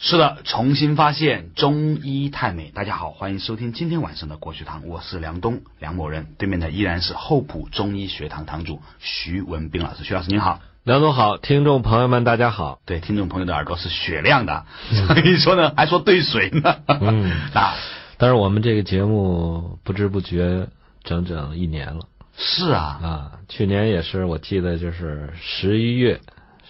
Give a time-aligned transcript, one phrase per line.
[0.00, 2.70] 是的，重新发现中医太美。
[2.70, 6.28] 大家好，欢迎收听今天晚上的国学堂，我是梁东，梁某人。
[6.38, 10.60] 对面的依然是厚朴中医学堂堂主徐文斌老师，徐老师您好。
[10.84, 12.78] 梁总好，听众朋友们大家好。
[12.86, 14.66] 对，听众朋友的耳朵是雪亮的，
[15.08, 16.76] 所以说呢，还说兑水呢。
[16.86, 17.74] 嗯，啊，
[18.18, 20.68] 但是我们这个节目不知不觉
[21.02, 22.06] 整整一年了
[22.36, 26.20] 是啊，啊，去年也是，我记得就是十一月，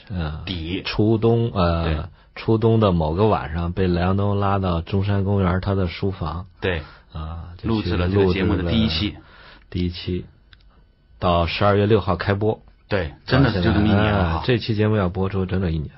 [0.08, 2.08] 呃，底初冬，对呃，
[2.38, 6.46] 初冬的某个晚上，被梁东拉到中山公园他的书房。
[6.60, 9.16] 对，啊，录制了这个节目的第一期，
[9.68, 10.24] 第一期，
[11.18, 14.42] 到十二月六号开播，对，真的是就这么一年了哎。
[14.46, 15.90] 这期节目要播出整整一年，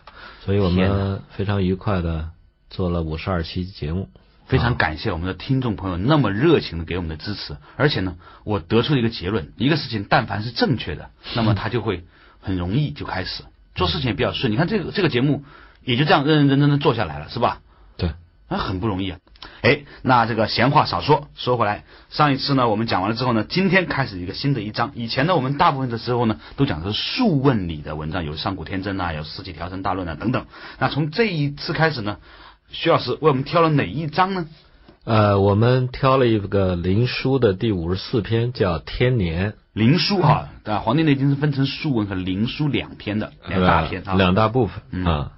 [0.45, 2.31] 所以我们非常愉快的
[2.71, 4.09] 做了五十二期节目。
[4.47, 12.05] 非常感谢我们的听众朋友那么热情的给我们的支持，而且呢，我得出了一个结论：一个事情但凡是正确的，那么它就会
[12.41, 13.45] 很容易就开始。
[13.77, 14.51] 做事情也比较顺。
[14.51, 15.45] 你看这个这个节目
[15.91, 17.59] 也就这样认认真真的做下来了，是吧？
[17.97, 18.13] 对，
[18.49, 19.19] 那很不容易啊。
[19.63, 24.93] 哎，那这个闲话少说，说回来，上一次呢我们讲完了之后呢，今天开始一个新的一章。
[24.95, 30.47] 以前呢我们大部分的时候呢都讲的是《数问》里的文章，有上古天真啊，有四季调神大论啊等等。
[30.79, 32.19] 那从这一次开始呢，
[32.71, 34.47] 徐老师为我们挑了哪一章呢？
[35.05, 44.13] 呃，我们挑了一个灵书的第五十四篇，叫《天年灵书哈，啊，《黄帝内经》是分成《素问》和灵书两篇的，》，两大篇啊。
[44.13, 45.33] 呃两大部分、嗯啊。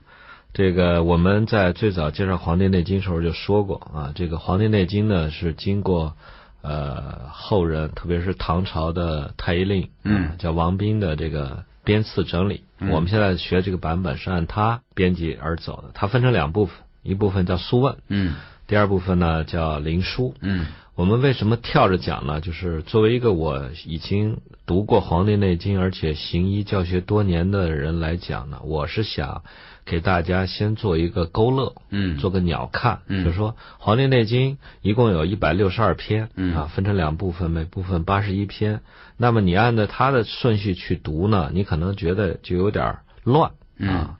[0.54, 6.14] 这个我们在最早介绍《黄帝内经》时候就说过啊，这个《黄帝内经》呢是经过
[6.60, 12.64] 呃后人，特别是唐朝的太医令，嗯啊叫王斌的这个编次整理。
[12.78, 18.34] 嗯我们现在学这个版本是按他编辑而走的，它分成两部分，一部分叫《素问》，嗯
[18.66, 20.34] 第二部分呢叫《灵书》。
[20.42, 22.42] 嗯我们为什么跳着讲呢？
[22.42, 29.42] 就是作为一个我已经读过《黄帝内经》，而且行医教学多年的人来讲呢，我是想
[29.84, 33.24] 给大家先做一个勾勒，嗯，做个鸟瞰，嗯。
[33.24, 36.54] 就是说《黄帝内经》一共有一百六十二篇，嗯。
[36.56, 38.80] 啊，分成两部分，每部分八十一篇。
[39.16, 43.88] 那么你按照它的顺序去读呢，你可能觉得就有点乱嗯。
[43.88, 44.18] 啊，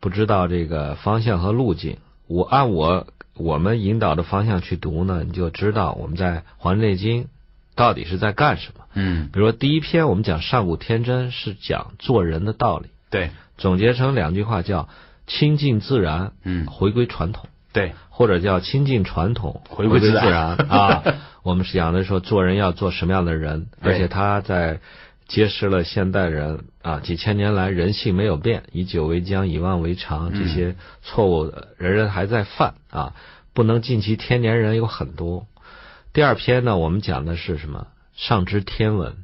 [0.00, 1.98] 不知道这个方向和路径。
[2.26, 7.24] 我按我我们引导的方向去读呢，你就知道我们在《黄帝内经》
[7.74, 8.84] 到底是在干什么。
[8.94, 14.88] 嗯，比如说第一篇我们讲上古天真，是讲做人的道理，对，总结成两句话叫
[15.32, 17.48] 亲近自然，嗯回归传统。
[17.72, 21.02] 对，或者叫亲近传统，回回归自然啊。
[21.42, 24.80] 我们是讲的说做人要做什么样的人，而且他在
[25.26, 33.14] 揭示了现代人啊几千年来人性没有变，以酒为浆，以妄为常，嗯这些错误人人还在犯啊，
[33.54, 35.46] 不能尽其天年人有很多。
[36.12, 37.86] 第二篇呢，我们讲的是什么？
[38.14, 39.14] 上知天文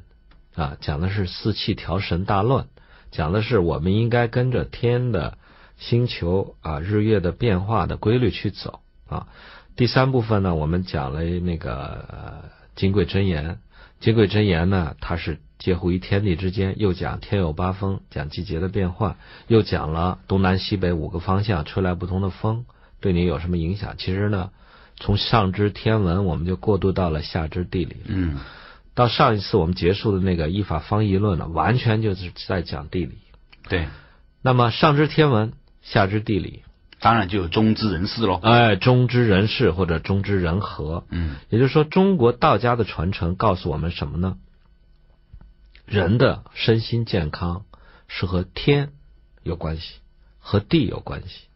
[0.55, 2.65] 啊，讲的是四气调神大乱，
[3.11, 5.37] 讲的是我们应该跟着天的
[5.79, 9.27] 星球啊、日月的变化的规律去走啊。
[9.75, 13.59] 第三部分呢，我们讲了那个呃金匮真言。
[13.99, 22.65] 金匮真言呢，它是介乎于天地之间，又讲天有八风，讲季节的变化，又讲了东南西北五个方向吹来不同的风，
[23.01, 23.95] 对你有什么影响？
[23.97, 24.51] 其实呢，
[24.95, 27.97] 从上知天文，我们就过渡到了下知地理。
[28.05, 28.39] 嗯
[28.95, 33.17] 到上一次我们结束的那个依法方议论呢，完全就是在讲地理。
[33.69, 33.87] 对，
[34.41, 35.53] 那么上知天文，
[35.91, 36.61] 下知地理，
[36.99, 38.39] 当然就有中之人士喽。
[38.43, 41.03] 哎，中知人事或者中知人和。
[41.09, 44.37] 嗯也就是说，中国道家的传承告诉我们什么呢？
[45.87, 47.63] 人的身心健康
[48.07, 48.89] 是和天
[49.41, 49.95] 有关系，
[50.37, 51.47] 和地有关系。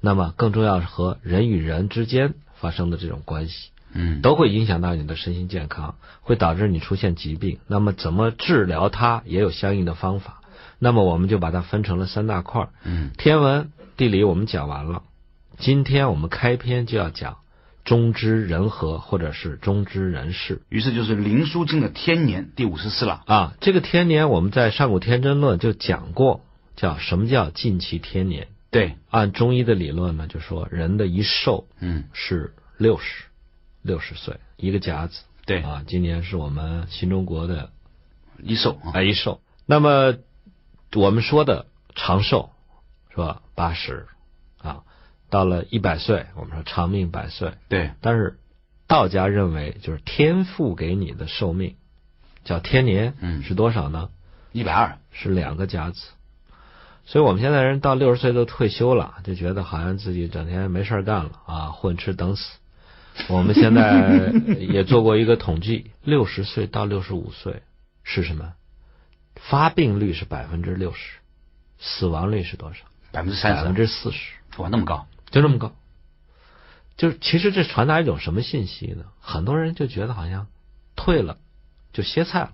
[0.00, 7.58] 那么更重要是和人与人之间发生的这种关系，嗯，都会影响到你的身心健康，会导致你出现疾病。
[7.66, 10.36] 那么怎么治疗它，也有相应的方法。
[10.78, 12.68] 那么我们就把它分成了三大块儿。
[12.84, 13.70] 嗯天文、
[14.00, 15.02] 地理我们讲完了，
[15.58, 17.36] 今天我们开篇就要讲
[17.84, 23.22] 中之人和，或者是中之人事于是就是《灵书经》的天年第五十四了。
[23.26, 23.52] 啊。
[23.60, 26.40] 这个天年我们在上古天真论就讲过，
[26.76, 28.48] 叫什么叫近期天年？
[28.70, 33.24] 对，按中医的理论呢，就说人的一寿嗯是六十，
[33.82, 35.84] 六十岁一个甲子对，啊。
[35.86, 37.68] 今年是我们新中国的
[38.42, 39.42] 一寿啊，哎一寿。
[39.66, 40.14] 那么
[40.94, 42.48] 我们说的长寿
[43.10, 43.42] 是吧？
[43.54, 44.06] 八十
[44.58, 44.82] 啊，
[45.28, 47.52] 到了一百岁，我们说长命百岁。
[47.68, 48.38] 对，但是
[48.86, 51.76] 道家认为，就是天赋给你的寿命
[52.44, 54.10] 叫天年，嗯是多少呢？
[54.52, 54.96] 一百二。
[55.12, 56.00] 是两个甲子。
[57.04, 62.58] 所以我们现在人到六十岁都退休了，就觉得好像自己整天没事儿干了啊，混吃等死。
[63.28, 67.64] 我们现在 也做过一个统计，六十岁到六十五岁
[68.04, 68.52] 是什么？
[69.34, 71.18] 发病率是百分之六十，
[71.80, 72.78] 死亡率是多少？
[73.12, 75.06] 百分之三十百分，之四十，哇，那么高。
[75.30, 75.72] 就这么高
[76.96, 79.04] 就是其实这传达一种什么信息呢？
[79.20, 80.48] 很多人就觉得好像
[80.96, 81.38] 退了
[81.92, 82.52] 就歇菜了，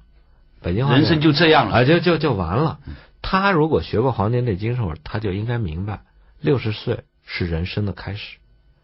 [0.60, 1.76] 北京话人生就这样了。
[1.76, 2.78] 啊，就就就完了。
[3.22, 6.02] 他如果学过《黄帝内经》时候，他就应该明白，
[6.40, 8.38] 六十岁是人生的开始。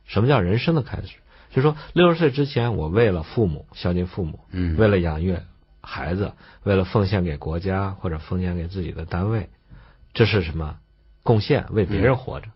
[0.05, 1.19] 什么叫人生的开始？
[1.51, 5.39] 就是说，六十岁之前，我为了父母孝敬父母，嗯为了养育
[5.81, 6.33] 孩子，
[6.65, 9.49] 为了奉献给国家或者奉献给自己的单位，
[10.13, 10.79] 这是什么
[11.23, 11.67] 贡献？
[11.71, 12.47] 为别人活着。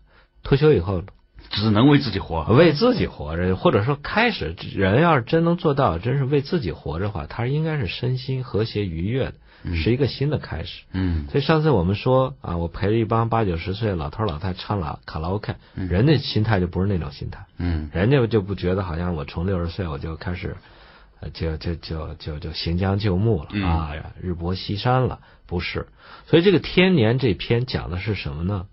[0.43, 1.03] 退休以后，
[1.49, 2.43] 只能为自己活。
[2.43, 10.83] 为自己活着，或者说开始人要是真能做到，真是为自己活着的话，他应该是身心和谐愉悦的，是一个新的开始。
[10.93, 20.55] 嗯所以上次我们说啊，我陪着一帮八九十岁老头老太唱了卡拉 OK，人家心态就不是那种心态，嗯人家就不觉得好像我从六十岁我就开始，呃
[21.33, 25.87] 就就就就就行将就木了、嗯啊，日薄西山了，不是。
[26.27, 28.67] 所以这个天年这篇讲的是什么呢？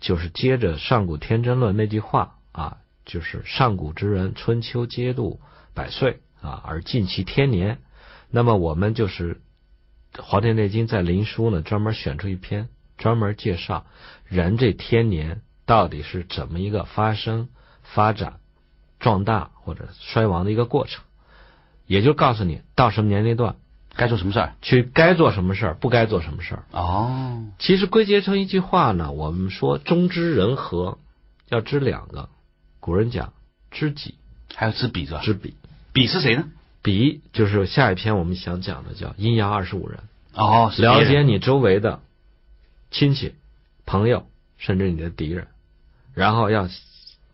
[0.00, 5.40] 就是接着上古天真论那句话啊，就是上古之人春秋皆度
[5.74, 7.78] 百岁啊，而尽其天年。
[8.30, 9.34] 那么我们就是
[10.22, 13.84] 《黄帝内经》在灵书呢，专门选出一篇，专门介绍
[14.24, 17.48] 人这天年到底是怎么一个发生、
[17.82, 18.40] 发展、
[18.98, 21.04] 壮大或者衰亡的一个过程，
[21.90, 23.56] 也就告诉你到什么年龄段
[23.96, 24.52] 该做什么事儿？
[24.62, 26.62] 去该做什么事儿，不该做什么事儿。
[26.70, 30.98] 哦，其实归结成一句话呢，我们说中知人和，
[31.48, 32.28] 要知两个。
[32.78, 33.32] 古人讲
[33.72, 34.14] 知己
[34.54, 35.20] 还有知彼是吧？
[35.24, 35.54] 知彼，
[35.92, 36.44] 彼是谁呢？
[36.80, 39.98] 彼就是下一篇我们想讲的叫阴阳二十五人，
[40.34, 41.98] 哦，了解你周围的
[42.92, 43.34] 亲戚、
[43.84, 44.28] 朋友，
[44.58, 45.48] 甚至你的敌人，
[46.14, 46.68] 然后要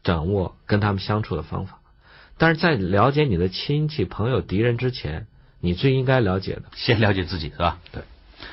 [0.02, 1.78] 掌握跟他们相处的方法。
[2.38, 5.26] 但是在了解你的亲戚、朋友、敌人之前，
[5.60, 7.78] 你最应该了解的，先了解自己是吧？
[7.92, 8.02] 对。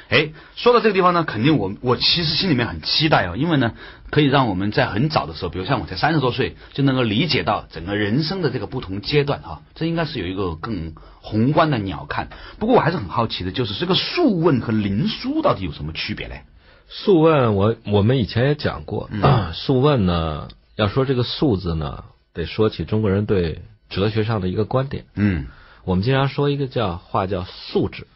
[0.09, 3.74] 哎，说到这个地方呢，肯定我我其实心里面很期待哦，因为呢，
[4.12, 12.27] 可以让我们在很早的时候，比如像我才三十多岁，就能够理解到整个人生的这个不同阶段哈、这应该是有一个更宏观的鸟瞰。
[12.59, 16.44] 不过我还是很好奇的，就是这个《素问》和《灵书》到底有什么区别嘞？
[16.88, 23.62] 素问我我们以前也讲过，嗯素问呢，要说这个素字呢，得说起中国人对
[23.94, 25.06] 哲学上的一个观点。
[25.13, 25.45] 嗯，
[25.86, 28.07] 我们经常说一个叫话叫素质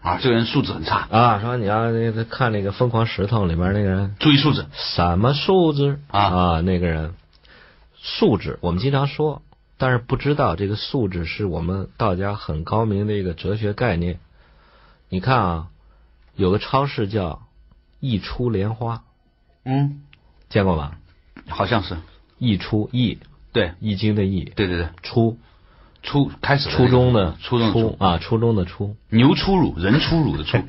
[0.00, 4.66] 啊，这个人素质很差，啊，说你要那个看那个《疯狂石头》里面那个人注意素质。
[4.72, 7.14] 什么素质啊啊那个人
[7.94, 9.42] 素质，我们经常说，
[9.78, 14.18] 但是不知道这个素质是我们道家很高明的一个哲学概念。
[15.08, 15.68] 你看啊，
[16.34, 17.42] 有个超市叫
[18.00, 19.02] 一出莲花，
[19.64, 20.02] 嗯，
[20.48, 20.96] 见过吧？
[21.48, 21.96] 好像是。
[22.38, 23.18] 易出易
[23.52, 23.72] 对。
[23.80, 24.44] 易经的易。
[24.44, 25.38] 对对对，初
[26.02, 30.58] 初开始初中的初中的初，啊，初中的初，牛初乳，人初乳的初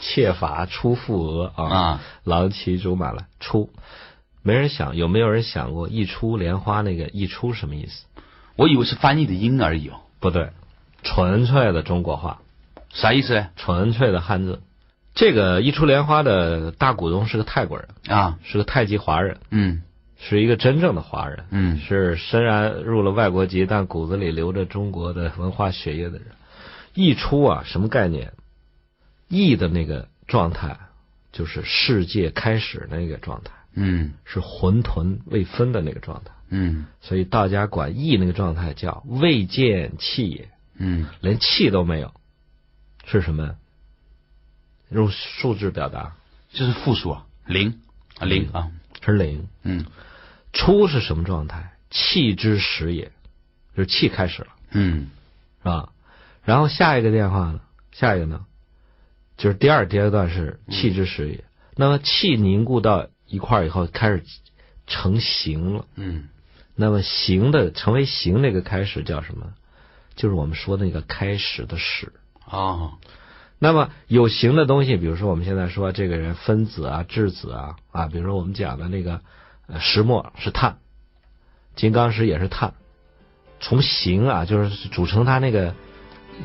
[0.00, 3.70] 切法出腹额啊，啊，狼骑竹马来出。
[4.42, 8.06] 没人想，有没有人想过一出莲花那个一出什么意思？
[8.56, 10.00] 我以为是翻译的音而已哦。
[10.20, 10.50] 不对，
[11.02, 12.40] 纯粹的中国话，
[12.90, 13.46] 啥意思？
[13.56, 14.60] 纯粹的汉字。
[15.14, 19.82] 这个一出莲花的大股东是个泰国人，啊，是个太极华人，嗯
[20.24, 26.28] 是一个真正的华人，嗯是虽然入了外国籍，但骨子里流着中国的文化血液的人。
[26.94, 28.32] 溢出啊，什么概念？
[29.28, 30.78] 溢的那个状态，
[31.32, 36.30] 就是世界开始那个状态，嗯是混沌未分的那个状态。
[36.50, 42.14] 嗯所以道家管溢那个状态叫未见气也，嗯连气都没有，
[43.06, 43.56] 是什么？
[44.90, 46.14] 用数字表达
[46.52, 47.80] 就是负数啊，零
[48.18, 48.70] 啊零啊，
[49.04, 49.48] 是零。
[49.64, 49.86] 嗯
[50.52, 51.72] 出是什么状态？
[51.90, 53.12] 气之始也，
[53.76, 55.10] 就是气开始了，嗯
[55.58, 55.90] 是吧？
[56.44, 57.60] 然后下一个变化呢？
[57.92, 58.46] 下一个呢？
[59.36, 61.44] 就是第二阶段是气之始也。
[61.74, 64.24] 那么气凝固到一块儿以后，开始
[64.86, 65.86] 成形了。
[65.96, 66.28] 嗯
[66.74, 69.52] 那么形的成为形那个开始叫什么？
[70.16, 72.12] 就是我们说的那个开始的始。
[72.46, 72.94] 哦
[73.58, 79.20] 那么有形的东西，比如说我们现在说这个人分子啊、质子啊啊，比如说我们讲的那个呃
[79.80, 80.76] 石墨是碳，
[81.76, 82.74] 金刚石也是碳。
[83.60, 85.74] 从形啊，就是组成它那个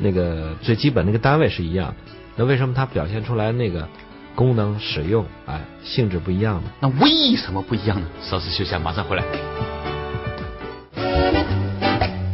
[0.00, 1.94] 那个最基本那个单位是一样的。
[2.36, 3.88] 那为什么它表现出来那个
[4.34, 6.70] 功能使用哎性质不一样呢？
[6.80, 8.06] 那为什么不一样呢？
[8.22, 9.24] 稍事休息，马上回来。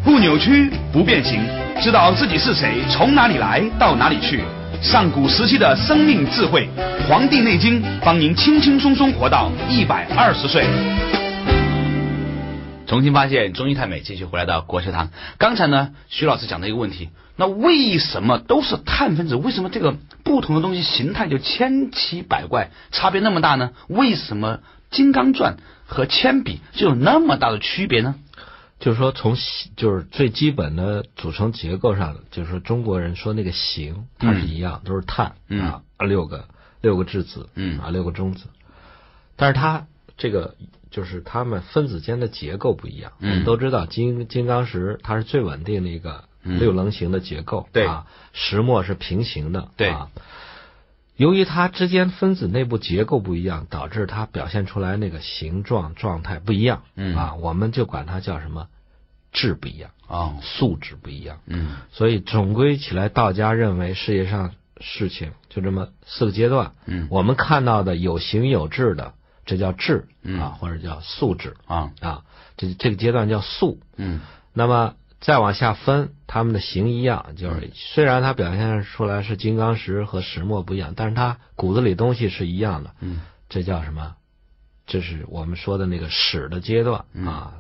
[0.05, 1.41] 不扭曲，不变形，
[1.81, 4.45] 知道自己是谁，从哪里来，到哪里去。
[4.83, 6.69] 上古时期的生命智慧，
[7.09, 10.67] 《黄帝内经》帮您轻轻松松活到一百二十岁。
[12.87, 15.11] 重新发现中医太美，继续回来到国学堂。
[15.39, 19.37] 刚才呢，徐老师讲的一个问题，那为什么都是碳分子？
[19.37, 23.71] 为什么这个不同的东西形态就千奇百怪，差别那么大呢？
[23.89, 28.17] 为什么金刚钻和铅笔就有那么大的区别呢？
[28.81, 35.61] 就是说从形就是最基本的组成结构上，就是说中国人说那个形，它是一样，都是碳嗯。
[35.63, 36.49] 啊，六个
[36.81, 37.79] 六个质子，嗯。
[37.79, 38.47] 啊，六个中子，
[39.37, 39.87] 但是它
[40.19, 40.57] 这个
[40.91, 43.13] 就是它们分子间的结构不一样。
[43.21, 46.59] 嗯我们都知道金金刚石它是最稳定的一个嗯。
[46.59, 47.87] 六棱形的结构，对。
[47.87, 49.89] 啊，石墨是平行的，对。
[49.89, 50.11] 啊。
[51.17, 58.69] 由于它之间分子内部结构不一样，导致它表现出来那个形状状态不一样，嗯啊，我们就管它叫什么
[59.33, 61.39] 质不一样，哦，素质不一样。
[61.47, 66.73] 嗯所以总归起来，道家认为世界上事情就这么四个阶段。
[66.87, 69.15] 嗯我们看到的有形有质的，
[69.47, 72.23] 这叫质嗯啊，或者叫素质啊啊，
[72.57, 73.79] 这这个阶段叫素。
[73.97, 74.21] 嗯
[74.53, 74.95] 那么
[75.25, 82.91] 再往下分，它们的形一样，就是虽然它表现出来是金刚石和石墨不一样，但是它骨子里东西是一样的。
[83.01, 84.17] 嗯这叫什么？
[84.87, 87.55] 这是我们说的那个始的阶段嗯啊。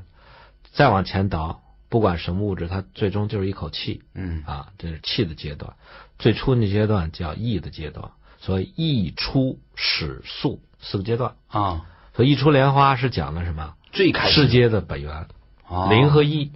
[0.72, 5.72] 再往前倒，不管什么物质，它最终就是一口气嗯啊，这是气的阶段。
[6.18, 11.36] 最初那阶段叫意的阶段，所以意出始素四个阶段。
[11.48, 13.72] 啊，所以一出莲花是讲的什么？
[13.90, 15.28] 最开始世界的本源，
[15.66, 16.52] 哦零和一，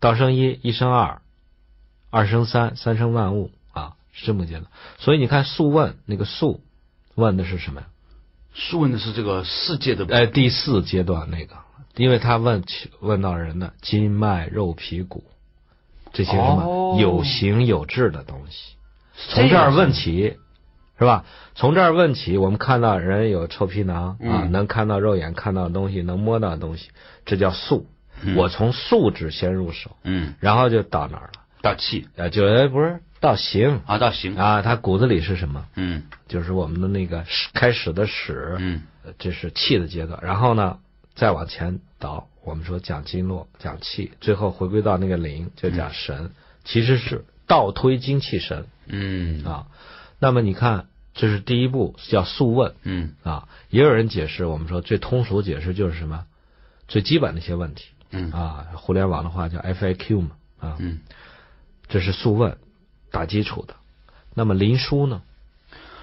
[0.00, 1.20] 道生一，一生二，
[2.10, 4.66] 二生三，三生万物啊，是这么个阶段。
[4.98, 6.62] 所以你看《素问》那个“素”，
[7.14, 7.86] 问的是什么呀？
[8.54, 11.56] 素问的是这个世界的哎，第四阶段那个，
[11.96, 15.24] 因为他问起问到人的筋脉、肉皮骨
[16.12, 18.76] 这些什么、哦有形有质的东西，
[19.28, 20.38] 从这儿问起，
[20.98, 21.26] 是吧？
[21.54, 26.88] 从这儿问起，我们看到人有臭皮囊啊，嗯能看到肉眼看到的东西，能摸到的东西，
[27.26, 27.86] 这叫素。
[28.22, 31.32] 嗯我从素质先入手，嗯然后就到哪儿了？
[31.62, 35.66] 到气啊，就哎不是到形啊到形啊，他骨子里是什么？
[35.74, 40.20] 嗯就是我们的那个始开始的始，嗯呃这是气的阶段。
[40.22, 40.78] 然后呢，
[41.14, 46.30] 再往前倒，我们说讲经络、讲气，最后回归到那个灵，就讲神，
[46.64, 49.66] 其实是倒推精气神嗯啊。
[50.18, 53.48] 那么你看，这是第一步，叫素问嗯啊。
[53.70, 56.24] 也有人解释，我们说最通俗解释就是什么？
[56.86, 61.00] 最基本的一些问题嗯啊，互联网的话叫 FAQ 嘛啊，嗯
[61.88, 62.58] 这是素问
[63.10, 63.74] 打基础的。
[64.34, 65.22] 那么灵枢呢？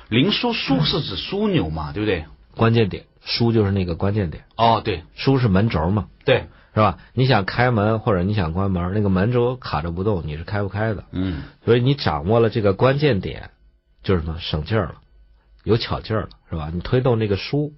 [0.09, 2.25] 灵枢枢是指枢纽嘛，对不对？
[2.55, 6.07] 关键点，枢就是那个关键点，哦对枢是门轴嘛。
[6.25, 6.97] 对是吧？
[7.13, 11.03] 你想开门或者你想关门，那个门轴卡着不动，你是开不开的。
[11.11, 13.51] 嗯所以你掌握了这个关键点，
[14.03, 14.95] 就是什么省劲儿了，
[15.63, 16.71] 有巧劲儿了，是吧？
[16.73, 17.71] 你推动这个枢，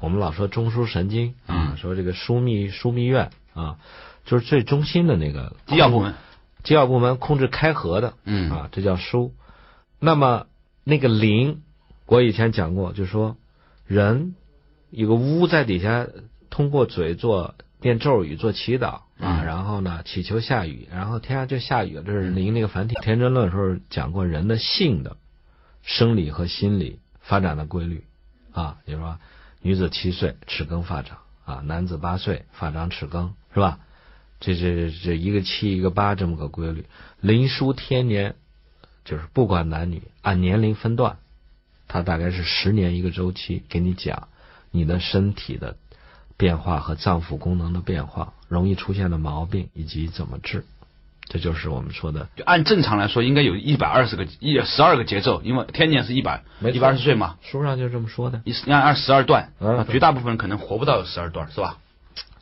[0.00, 3.78] 我们老说中枢神经啊，嗯说这个枢密枢密院啊，
[4.24, 6.14] 就是最中心的那个机要部门
[6.62, 9.32] 机要部门控制开合的嗯啊，这叫枢。
[9.98, 10.46] 那么
[10.84, 11.62] 那个灵，
[12.06, 13.36] 我以前讲过，就是说
[13.86, 14.34] 人
[14.90, 16.06] 有个巫在底下
[16.48, 22.02] 通过嘴做念咒语、做祈祷啊，嗯然后呢祈求下雨，然后天上就下雨了。
[22.02, 25.16] 这是灵那个繁体《天真论》时候讲过人的性的
[25.82, 28.04] 生理和心理发展的规律
[28.52, 29.18] 啊，比如说
[29.62, 33.78] 女子七岁齿更发长啊，男子八岁发长齿更，是吧？
[34.40, 36.86] 这这这一个七一个八这么个规律，
[37.20, 38.36] 灵枢天年
[39.04, 41.18] 就是不管男女，按年龄分段，
[41.88, 44.28] 它大概是十年一个周期，给你讲
[44.70, 45.76] 你的身体的
[46.38, 50.64] 变化和脏腑功能的变化，容易出现的毛病以及怎么治，
[51.28, 58.40] 这就是我们说的就按正常来说，应该有一百二十个一十二个节奏，因为天年是一百一百二十岁嘛，书上就这么说的。
[58.46, 59.52] 一按按十二段，
[59.90, 61.76] 绝大部分人可能活不到十二段，是吧？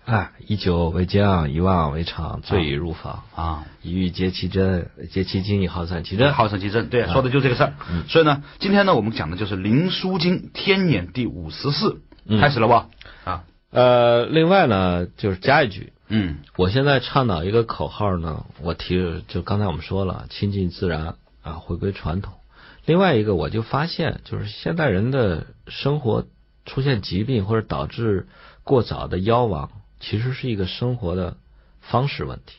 [0.09, 3.25] 哎，以酒为浆，以妄为常，醉以入房。
[3.35, 6.33] 啊，以欲竭其真，竭其精以耗散其真。
[6.33, 7.75] 耗散其真，对，说的就这个事儿。
[7.91, 12.73] 嗯所以呢，今天呢，我们讲的就是《灵枢经》天年第五十四，嗯开始了不？
[13.29, 22.33] 啊，呃，另外呢，就是加一句，嗯我现在倡导一个口号呢，我提就刚才我们说了，亲近自然啊，回归传统。
[22.87, 26.25] 另外一个，我就发现，就是现代人的生活
[26.65, 28.27] 出现疾病或者导致
[28.63, 31.37] 过早的夭亡，其实是一个生活的
[31.81, 32.59] 方式问题。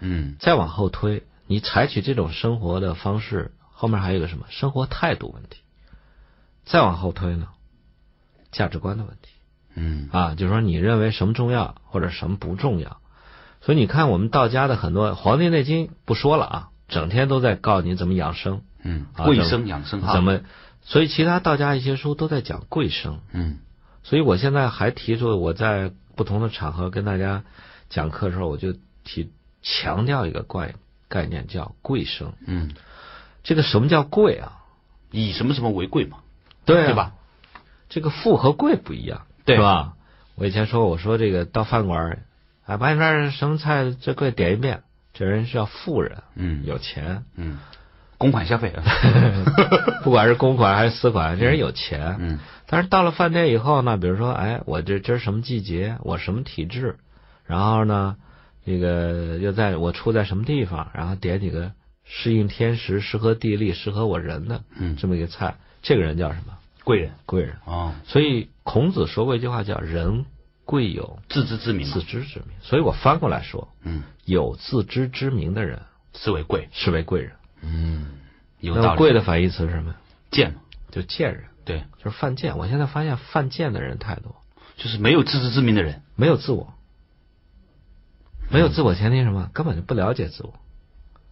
[0.00, 5.60] 嗯再往后推，你采取这种生活的方式，后面还有一个什么生活态度问题。
[6.64, 7.48] 再往后推呢，
[8.50, 9.30] 价值观的问题。
[9.74, 13.00] 嗯啊，就是说你认为什么重要或者什么不重要。
[13.60, 20.40] 所以你看，我们道家的很多《黄帝内经》不说了啊，整天都在告诉你怎么养生，嗯，啊贵生养生啊，怎么，
[20.82, 23.20] 所以其他道家一些书都在讲贵生。
[23.32, 23.58] 嗯
[24.02, 27.44] 所以我现在还提出，我在不同的场合跟大家
[27.88, 29.30] 讲课的时候，我就提
[29.62, 30.74] 强调一个概
[31.08, 32.32] 概念，叫贵生。
[32.44, 32.72] 嗯，
[33.44, 34.64] 这个什么叫贵啊？
[35.12, 36.18] 以什么什么为贵嘛？
[36.64, 37.12] 对啊对吧？
[37.88, 39.92] 这个富和贵不一样，对是吧？
[40.34, 42.24] 我以前说，我说这个到饭馆
[42.66, 44.82] 把你这儿什么菜最贵点一遍，
[45.14, 47.58] 这人是要富人，嗯有钱，嗯，
[48.18, 48.72] 公款消费，
[50.02, 52.16] 不管是公款还是私款，这人有钱。
[52.18, 56.96] 嗯但是到了饭店以后呢，比如说，哎，我这今儿什么季节，我什么体质，
[57.44, 58.16] 然后呢，
[58.64, 61.70] 这个又在我处在什么地方，然后点几个
[62.02, 66.54] 适应天时、适合地利、适合我人的嗯，这么一个菜，这个人叫什么？
[66.82, 67.54] 贵人贵人。
[67.66, 70.24] 哦，所以孔子说过一句话叫“人
[70.64, 75.82] 贵有自知之明自，知之明”，所以我翻过来说，嗯，有自知之明的人
[76.14, 77.30] 是为贵，是为贵人。
[77.62, 78.06] 嗯，
[78.60, 78.90] 有那道理。
[78.92, 79.94] 么贵的反义词是什么？
[80.30, 80.60] 贱嘛，
[80.90, 82.58] 就贱人，对，就是犯贱。
[82.58, 84.36] 我现在发现犯贱的人太多，
[84.76, 86.74] 就是没有自知之明的人，没有自我，
[88.50, 89.48] 没有自我前提什么？
[89.52, 90.54] 根本就不了解自我。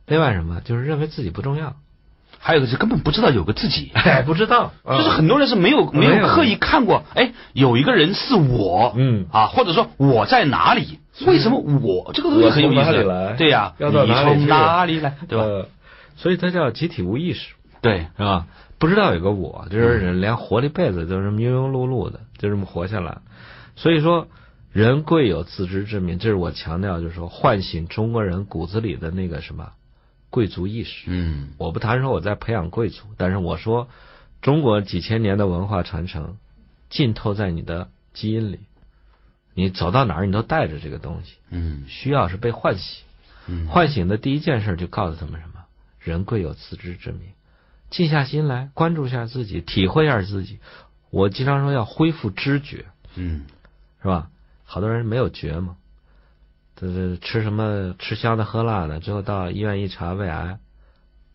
[0.06, 0.60] 另外什么？
[0.60, 1.76] 就是认为自己不重要，
[2.38, 3.90] 还有一个是根本不知道有个自己。
[3.94, 10.98] 哎，不知道， 就是很多人是没有没没有有刻意看过，哎，有一个人是我，嗯啊，或者说我在哪里？
[11.26, 13.34] 为什么我这个东西很有意思？
[13.38, 15.14] 对呀，你从哪里来？
[15.28, 15.68] 对吧？
[16.14, 17.54] 呃，所以它叫集体无意识。
[17.82, 18.46] 对，是吧？
[18.78, 23.18] 不知道有个我，就是人连活了一辈子就这么庸庸碌碌的，就这么活下来。
[23.76, 24.28] 所以说，
[24.72, 29.72] 人贵有自知之明，这是我强调，就是说唤醒中国人骨子里的那个什么
[30.30, 31.04] 贵族意识。
[31.08, 33.88] 嗯我不谈说我在培养贵族，但是我说
[34.42, 36.36] 中国几千年的文化传承
[36.90, 38.60] 浸透在你的基因里，
[39.54, 43.04] 你走到哪儿你都带着这个东西，嗯需要是被唤醒。
[43.46, 45.53] 嗯，唤醒的第一件事就告诉他们什么？
[46.04, 47.20] 人贵有自知之明，
[47.90, 50.60] 静下心来关注一下自己，体会一下自己。
[51.10, 52.84] 我经常说要恢复知觉，
[53.16, 53.46] 嗯
[54.02, 54.30] 是吧？
[54.64, 55.76] 好多人没有觉嘛，
[56.76, 60.58] 这这吃什么吃香的喝辣的，最后到医院一查胃癌，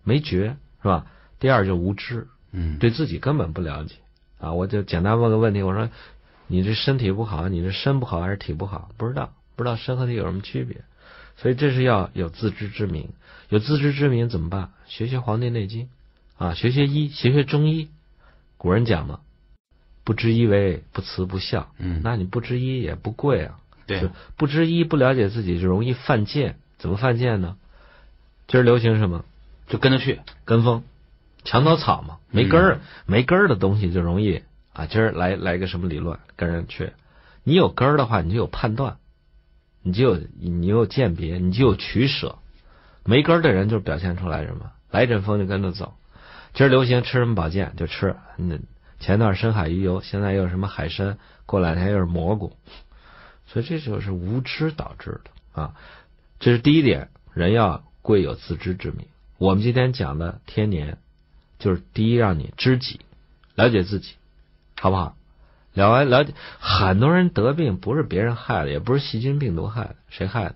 [0.03, 1.07] 没觉是吧？
[1.39, 3.95] 第二就无知，嗯，对自己根本不了解
[4.39, 4.53] 啊！
[4.53, 5.89] 我就简单问个问题，我说
[6.47, 8.91] 你这身体不好，你这身不好还是体不好？
[8.97, 10.83] 不知道，不知道身和体有什么区别，
[11.37, 13.09] 所以这是要有自知之明。
[13.49, 14.71] 有自知之明怎么办？
[14.87, 15.89] 学学《黄帝内经》
[16.43, 17.89] 啊，学学医，学学中医。
[18.57, 19.21] 古人讲嘛，
[20.03, 21.71] 不知医为不慈不孝。
[21.79, 23.59] 嗯，那你不知医也不贵啊。
[23.87, 26.57] 对，不知医不了解自己，就容易犯贱。
[26.77, 27.57] 怎么犯贱呢？
[28.47, 29.25] 今儿流行什么？
[29.67, 30.83] 就跟着去，跟风，
[31.43, 34.85] 墙头草嘛，没根儿、没根儿的东西就容易啊。
[34.85, 36.91] 今儿来来个什么理论，跟人去。
[37.43, 38.97] 你有根儿的话，你就有判断，
[39.81, 42.37] 你就有你有鉴别，你就有取舍。
[43.09, 44.71] 没根儿的人就表现出来什么？
[44.91, 45.95] 来一阵风就跟着走。
[46.53, 48.15] 今儿流行吃什么保健就吃。
[48.37, 48.59] 那，
[48.99, 51.17] 前段深海鱼油，现在又什么海参，
[51.47, 52.55] 过两天又是蘑菇，
[53.47, 55.73] 所以这就是无知导致的啊。
[56.39, 59.07] 这是第一点，人要贵有自知之明。
[59.39, 60.99] 我们今天讲的天年，
[61.57, 62.99] 就是第一让你知己，
[63.55, 64.13] 了解自己，
[64.79, 65.15] 好不好？
[65.73, 66.27] 了完了，
[66.59, 70.55] 很多人得病不是别人害的，也不是细菌病毒害的，谁害的？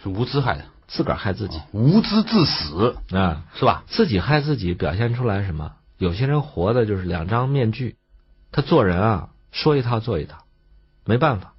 [0.00, 3.44] 是无知害的，自个儿害自己无知致死，啊！
[3.54, 3.84] 是吧？
[3.86, 5.74] 自己害自己，表现出来什么？
[5.98, 7.96] 有些人活的就是两张面具，
[8.50, 10.38] 他做人啊，说一套做一套，
[11.04, 11.52] 没办法。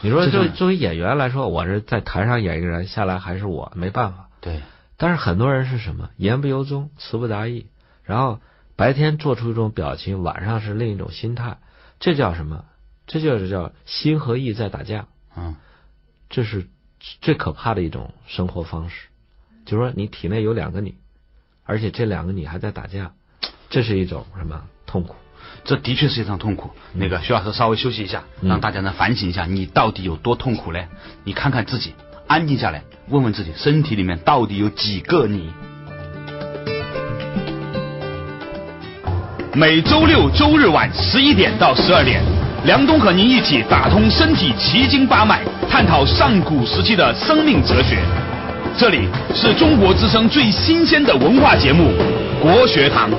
[0.00, 4.28] 你说作为作为演员来说，我是在台上演一个人，下来还是我，没办法。
[4.40, 4.62] 对，
[4.96, 6.08] 但是很多人是什么？
[6.16, 7.66] 言不由衷，词不达意，
[8.04, 8.40] 然后
[8.76, 11.58] 白天做出一种表情，晚上是另一种心态，
[11.98, 12.64] 这叫什么？
[13.06, 15.56] 这就是叫心和意在打架，嗯
[16.28, 16.68] 这是
[17.20, 19.08] 最可怕的一种生活方式。
[19.64, 20.94] 就是说，你体内有两个你，
[21.64, 23.12] 而且这两个你还在打架，
[23.68, 25.14] 这是一种什么痛苦？
[25.64, 26.70] 这的确是一场痛苦。
[26.94, 30.88] 那个徐老师稍微休息一下，嗯让大家呢反省一下，你到底有多痛苦嘞？
[31.24, 31.94] 你看看自己，
[32.26, 35.52] 安静下来，问问自己，身体里面到底有几个你？
[39.52, 42.22] 每周六周日晚十一点到十二点，
[42.66, 47.96] 梁冬和您一起打通身体奇经八脉，探讨上古时期的生命哲学。
[48.76, 51.84] 这里是中国之声最新鲜的文化节目
[52.42, 53.10] 《国学堂》。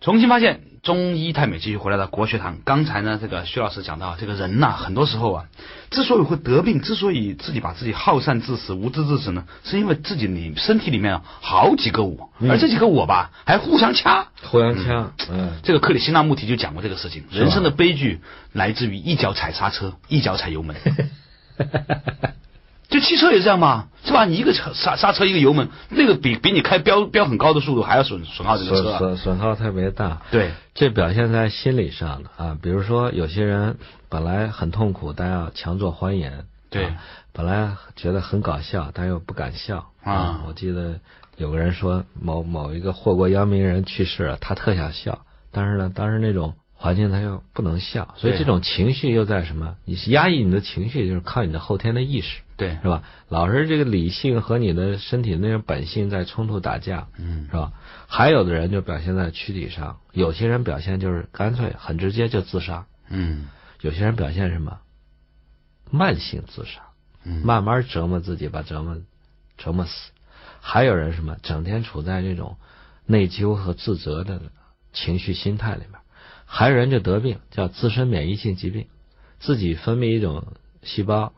[0.00, 2.58] 重新发现中医太美，继续回来到国学堂。
[2.64, 5.44] 刚才呢，这个徐老师讲到，这个人呐、很多时候啊，
[5.90, 14.28] 之所以会得病，之所以自己把自己耗散致死、无知致死呢，是因为自己里身体里面啊好几个我，而这几个我吧还互相掐。
[14.42, 18.20] 互相掐，嗯，这个克里希那穆提就讲过这个事情，人生的悲剧
[18.52, 20.76] 来自于一脚踩刹车，一脚踩油门。
[22.90, 24.24] 就汽车也这样嘛，是吧？
[24.24, 28.98] 你一个车刹刹车，一个油门，那个比比你开标标很高的速度还要损损耗这个车损啊。
[28.98, 30.20] 损损耗特别大。
[30.30, 36.44] 对，这表现在心理上的啊，比如说有些人本来很痛苦，但要强作欢颜。
[36.68, 36.96] 对啊
[37.32, 41.00] 本来觉得很搞笑，但又不敢笑啊我记得
[41.36, 45.20] 有个人说某某一个祸国殃民人去世了，他特想笑，
[45.52, 49.76] 但是呢，当时那种环境它又不能笑，所以这种情绪又在什么？
[49.84, 53.02] 你压抑你的情绪，就是靠你的后天的意识，对，是吧？
[53.28, 57.74] 老是这个理性和你的身体的那种本性在冲突打架，嗯是吧？
[58.06, 63.48] 还有的人就表现在躯体上，有些人表现就是干脆很直接就自杀，嗯
[63.82, 64.78] 有些人表现什么？
[65.90, 66.80] 慢性自杀，
[67.24, 68.96] 嗯慢慢折磨自己，把折磨
[69.58, 70.12] 折磨死。
[70.62, 71.36] 还有人什么？
[71.42, 72.56] 整天处在这种
[73.04, 74.40] 内疚和自责的
[74.94, 76.00] 情绪心态里面。
[76.52, 78.86] 还有人就得病，叫自身免疫性疾病，
[79.38, 80.48] 自己分泌一种
[80.82, 81.32] 细胞，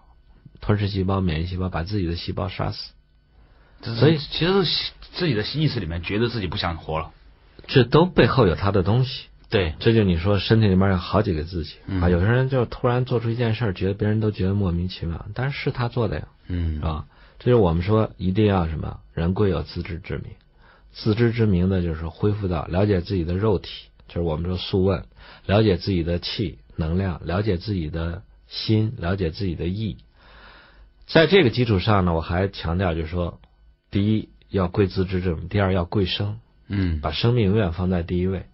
[0.63, 2.93] 吞噬细胞、免疫细胞，把自己的细胞杀死。
[3.99, 7.11] 所以其实是自己的意识里面觉得自己不想活了。
[7.67, 9.27] 这都背后有他的东西。
[9.51, 17.05] 对，这就你说身体里面有好几个自己、嗯啊，有些人就突然做出一件事儿，觉得别人都觉得莫名其妙，但是是他做的呀，嗯是吧？
[17.39, 20.33] 这就是我们说一定要什么，人贵有自知之明。
[20.93, 25.07] 自知之明的，就是恢复到了解自己的肉体，就是我们说素问，
[25.47, 29.97] 了解自己的气能量，了解自己的心，了解自己的意。
[31.07, 33.41] 在这个基础上呢，我还强调就是说，
[33.91, 38.45] 第一要贵自知之明，第二要贵生，嗯把生命永远放在第一位。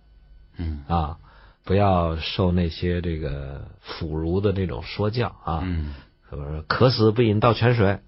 [0.58, 1.18] 嗯啊，
[1.64, 5.92] 不要受那些这个腐儒的那种说教啊，嗯
[6.30, 6.62] 是不是？
[6.68, 7.98] 渴死不饮倒泉水，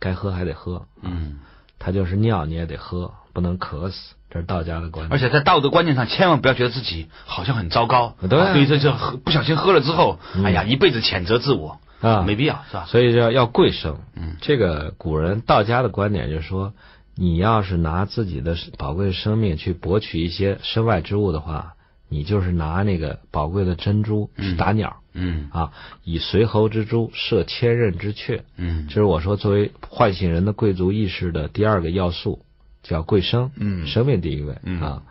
[0.00, 1.38] 该喝还得喝，嗯，
[1.78, 5.12] 他就是尿你也得喝，不能渴死，这是道家的观念。
[5.12, 8.16] 而且在道德观念上，千万不要觉得自己好像很糟糕。
[8.30, 12.86] 对啊所以这就喝不小心喝了之后，嗯哎呀，一辈子谴责自我啊没必要，是吧？
[12.86, 13.98] 所以要要贵生。
[14.14, 16.72] 嗯这个古人道家的观点就是说，
[17.16, 21.74] 你要是拿自己的宝贵生命去博取一些身外之物的话，
[22.08, 24.96] 你就是拿那个宝贵的珍珠去打鸟。
[25.16, 25.70] 嗯啊，
[26.02, 32.43] 以随侯之珠射千仞之雀，嗯这是我说作为唤醒人的贵族意识的第二个要素，
[32.84, 35.02] 叫贵生，嗯生命第一位、嗯啊。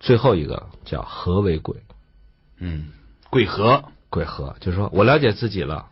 [0.00, 1.76] 最后一个叫和为贵，
[2.58, 2.88] 嗯，
[3.30, 5.86] 贵和贵和就是说我了解自己了，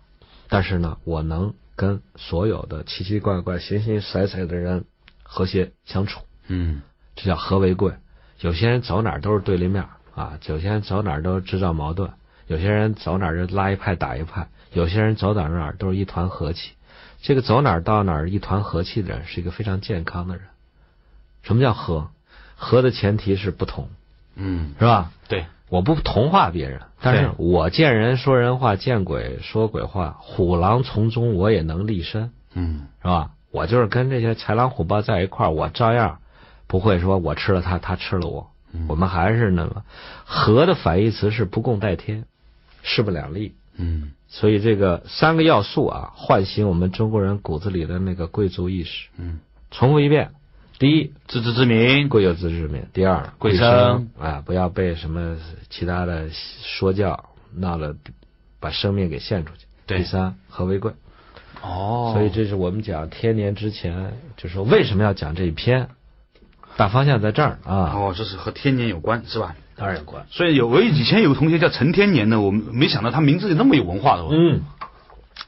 [0.48, 4.84] 但是呢，我能跟所有的奇奇怪怪、形形色色的人
[5.22, 6.82] 和谐相处，嗯
[7.14, 7.94] 这叫和为贵。
[8.40, 12.12] 有些人走哪儿都是对立面啊，有些人走哪儿都制造矛盾，
[12.46, 16.72] 有些人走哪儿就拉一派打一派，有些人走哪儿哪儿都是一团和气。
[17.22, 20.44] 这个走哪儿到哪儿一团和气的人，是一个非常健康的人。
[21.46, 22.08] 什么叫和？
[22.58, 23.88] 和的前提是不同，
[24.34, 25.12] 嗯，是吧？
[25.28, 33.32] 对，我不同化别人，但是我见人说人话，见鬼说鬼话，虎狼从中我也能立身，嗯是吧？
[33.50, 36.18] 我就是跟这些豺狼虎豹在一块儿，我照样
[36.66, 38.50] 不会说我吃了他，他吃了我。
[38.72, 39.84] 嗯我们还是那么
[40.24, 42.24] 和的反义词是不共戴天，
[42.82, 43.54] 势不两立。
[43.76, 49.08] 嗯所以这个三个要素啊，唤醒我们中国人骨子里的那个贵族意识。
[49.18, 50.32] 嗯，重复一遍：
[50.78, 55.38] 第一，自知之明，贵有自知之明；第二，贵生生啊，不要被什么
[55.70, 57.94] 其他的说教闹了，
[58.60, 59.66] 把生命给献出去。
[59.86, 60.92] 对第三，和为贵。
[61.62, 65.88] 哦，所以这是我们讲天年之前，就说为什么要讲这一篇，
[66.76, 69.56] 大方向在这儿啊，哦，这是和天年有关，是吧？
[69.76, 70.26] 当然有关。
[70.30, 74.26] 所以有我以前有个同学叫陈天年的，我没想到他名字里那么有文化的。
[74.30, 74.60] 嗯，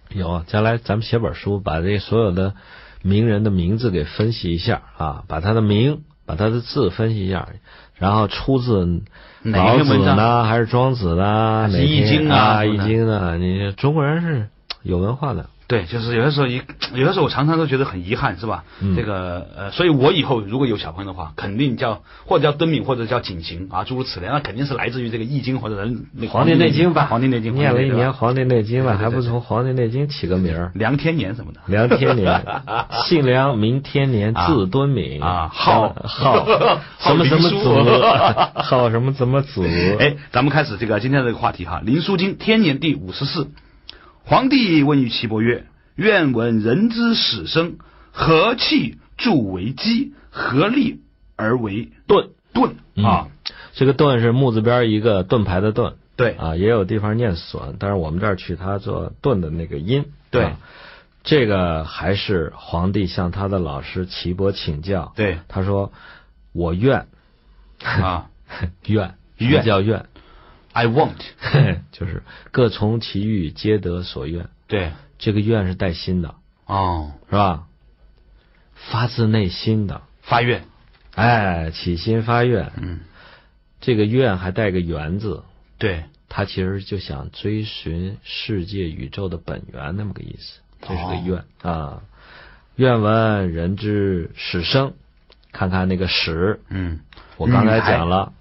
[0.09, 2.55] 有，将来咱们写本书，把这所有的
[3.03, 7.49] 名人的名字给分析一下啊，把他的名，把他的字分析一下，
[7.95, 9.03] 然后出自
[9.43, 13.37] 哪老子呢，还是庄子呢，易经啊啊，易经啊？
[13.37, 14.49] 你中国人是
[14.83, 15.49] 有文化的。
[15.69, 16.63] 对，就是有的时候一，
[16.95, 18.65] 有的时候我常常都觉得很遗憾，是吧？
[18.81, 30.73] 嗯这个呃，所以我以后如果有小朋友的话，肯定叫或者叫敦敏，或者叫景行啊，诸如此类，那肯定是来自于这个易经或者人那个黄帝内经吧，黄帝内经念了一年《黄黄帝内经》了，对对对还不从《黄帝内经》起个名儿？
[30.75, 31.61] 梁天年什么的。
[31.67, 32.43] 梁天年，
[33.05, 36.45] 姓梁，名天年，啊字敦敏啊号号
[36.99, 38.03] 号什么什么林书祖，
[38.63, 39.63] 号什么什么祖？
[40.01, 43.51] 哎，咱们开始这个今天这个话题哈，《林书经》天年第五十四。
[44.29, 45.65] 皇帝问于岐伯曰
[45.97, 47.79] ：“愿闻人之始生，
[48.13, 50.13] 何气助为基？
[50.29, 51.01] 何力
[51.35, 53.29] 而为盾盾？”啊，
[53.73, 60.05] 这个盾是木字边一个盾牌的盾对，啊，也有地方念损，但是我们这儿取它做盾的那个音。
[60.31, 60.45] 对。
[60.45, 60.59] 啊
[61.25, 65.13] 这个还是皇帝向他的老师岐伯请教。
[65.17, 65.39] 对。
[65.49, 65.91] 他说
[66.53, 67.07] ：“我愿。
[67.83, 68.27] 啊。
[68.87, 69.65] 愿愿。
[69.65, 70.05] 叫愿，
[70.79, 71.19] ，I won't，
[71.91, 74.49] 就是各从其欲，皆得所愿。
[74.69, 76.37] 对，这个愿是带心的，
[76.67, 77.65] 哦，是吧？
[78.75, 80.63] 发自内心的，发愿，
[81.17, 82.71] 哎，起心发愿。
[82.77, 83.01] 嗯，
[83.81, 85.43] 这个愿还带个缘字，
[85.79, 92.03] 对，他其实就想追寻世界宇宙的本源那么个意思，这是个愿、啊。
[92.77, 94.95] 愿闻人之始生，
[95.51, 97.01] 看看那个始，嗯，
[97.37, 98.33] 我刚才讲了，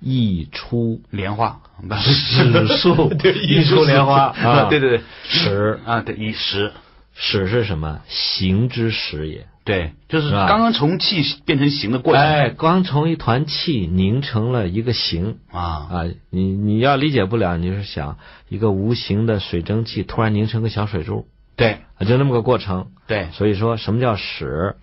[0.00, 6.72] 一出莲花，不史树 对，一出莲花啊对对对，始啊，对，以时，
[7.14, 8.00] 始是什么？
[8.08, 9.46] 形之始也。
[9.62, 12.22] 对，就是刚刚从气变成形的过程。
[12.22, 16.04] 哎，刚从一团气凝成了一个形啊，啊！
[16.30, 18.16] 你你要理解不了，你就是想
[18.48, 22.88] 一个无形的水蒸气突然凝成个小水珠，对啊，就那么个过程。
[23.06, 24.76] 对，所以说什么叫始？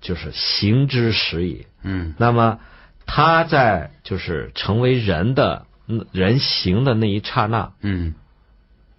[0.00, 1.66] 就是形之始也。
[1.82, 2.60] 嗯那么
[3.06, 8.14] 他在就是成为人的嗯人形的那一刹那，嗯，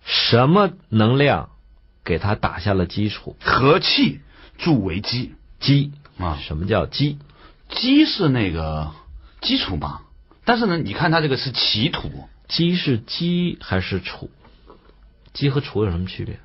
[0.03, 1.49] 什么能量
[2.03, 3.35] 给他打下了基础？
[3.41, 4.21] 和气
[4.57, 7.17] 助为基基啊，什么叫基？
[7.69, 8.91] 基是那个
[9.41, 10.01] 基础嘛，
[10.45, 14.29] 但是呢，你看它这个是其土，基是基还是处？
[15.33, 16.39] 基和处有什么区别？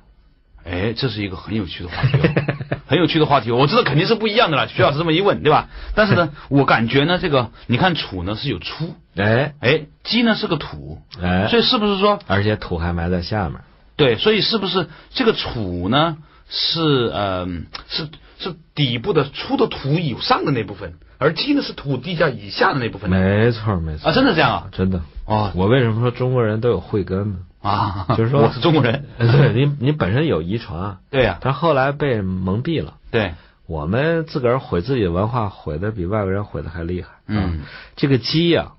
[0.63, 2.29] 哎，这是一个很有趣的话题、哦，
[2.87, 3.51] 很有趣的话题。
[3.51, 5.69] 我知道肯定是不一样的了， 徐老师这么一问，对吧？
[5.95, 13.59] 但是呢， 我感觉呢，这个你看土呢是有出，哎哎，鸡呢是个土，哎，所以是不是说而且土还埋在下面。
[13.95, 14.15] 对？
[14.17, 16.17] 所以是不是这个土呢
[16.49, 16.81] 是
[17.13, 17.47] 呃
[17.87, 18.07] 是
[18.39, 24.13] 是底部的出的土以上的那部分，而鸡呢是土地下以下的那部分没错，没错啊？
[24.13, 24.69] 真的这样啊？
[24.71, 25.01] 真的。
[25.25, 27.37] 哦我为什么说中国人都有慧根呢？
[27.61, 32.95] 啊， 就是说我是中国人， 对你，你本身有遗传， 对呀、但后来被蒙蔽了。
[33.11, 33.33] 对，
[33.67, 37.09] 我们自个儿毁自己的文化，毁的比外国人毁的还厉害。
[37.27, 37.53] 嗯啊，
[37.95, 38.71] 这个基呀、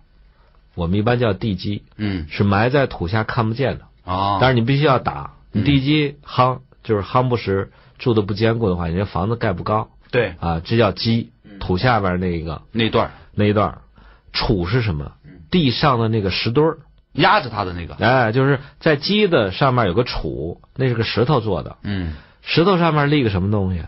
[0.74, 3.84] 我们一般叫地基，嗯是埋在土下看不见的。
[4.04, 11.30] 哦，但是你必须要打，你嗯地基夯就是夯不实，住的不坚固的话，你这房子盖不高对啊，这叫基。
[11.60, 13.78] 土下边那个那段那一段儿，
[14.32, 15.12] 杵是什么？
[15.24, 16.78] 嗯地上的那个石墩儿，
[17.12, 23.82] 压着它的那个，哎，就是在鸡的上面有个杵，那是个石头做的，嗯，石头上面立个什么东西？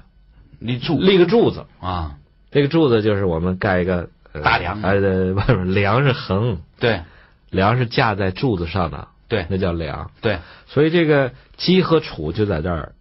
[0.58, 1.00] 立柱。
[1.00, 2.16] 立个柱子，啊，
[2.50, 4.80] 这个柱子就是我们盖一个、呃大梁。
[4.82, 7.02] 哎，对不是梁是横，对。
[7.50, 9.46] 梁是架在柱子上的，对。
[9.48, 10.10] 那叫梁。
[10.20, 12.92] 对，所以这个鸡和杵就在这儿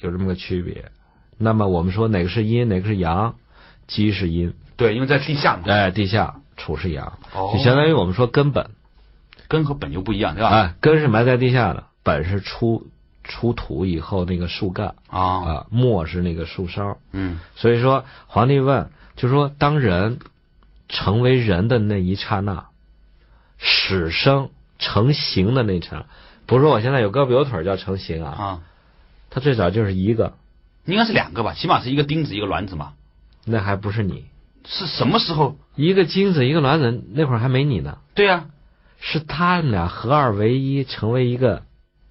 [0.00, 0.90] 有这么个区别。
[1.38, 3.36] 那么我们说哪个是阴，哪个是阳？
[3.86, 7.52] 鸡是阴，对，因为在地下嘛，哎，地下杵是阳，哦。
[7.54, 8.70] 就相当于我们说根本，
[9.48, 10.48] 根和本就不一样，对吧？
[10.50, 12.86] 哎，根是埋在地下的，本是出
[13.22, 16.98] 出土以后那个树干啊，啊，末是那个树梢。
[17.12, 20.18] 嗯所以说，皇帝问，就说当人
[20.88, 22.66] 成为人的那一刹那，
[23.58, 26.06] 始生成形的那一刹，
[26.46, 28.60] 不是说我现在有胳膊有腿叫成形啊，啊，
[29.30, 30.34] 它最早就是一个，
[30.84, 32.92] 应该是两个吧，起码是一个钉子一个卵子嘛。
[33.46, 34.24] 那还不是你，
[34.66, 35.56] 是什么时候？
[35.76, 38.46] 一个精子一个卵子，那会儿还没你呢，对呀、
[39.06, 41.64] 是他们俩合二为一成为一个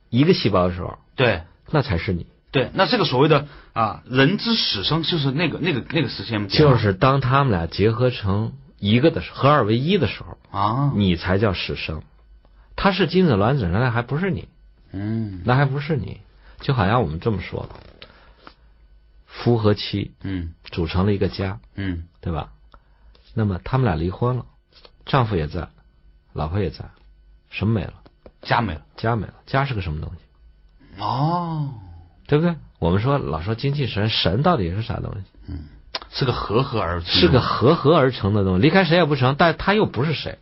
[0.10, 1.42] 一个细胞的时候，对。
[1.72, 2.28] 那才是你。
[2.52, 12.04] 对，那这个所谓的啊人之始生，就是那个那个那个时间点就是当他们俩结合成一个的时候，合二为一的时候，啊，你才叫始生。
[12.76, 14.48] 他是精子卵子，那还不是你，
[14.92, 15.42] 嗯。
[15.46, 16.22] 那还不是你。
[16.60, 18.50] 就好像我们这么说的，
[19.26, 20.54] 夫和妻嗯。
[20.66, 22.04] 组成了一个家，嗯。
[22.22, 22.52] 对吧？
[23.34, 24.46] 那么他们俩离婚了，
[25.08, 25.70] 丈夫也在，
[26.34, 26.86] 老婆也在，
[27.50, 27.94] 什么没了？
[28.42, 29.34] 家没了家没了。
[29.46, 31.02] 家是个什么东西？
[31.02, 31.70] 哦，
[32.28, 32.56] 对不对？
[32.80, 35.22] 我们说老说精气神，神到底是啥东西？
[35.48, 35.60] 嗯
[36.12, 40.40] 是个合合而成，是个合合而成的东西，离开谁也不成，但他又不是谁，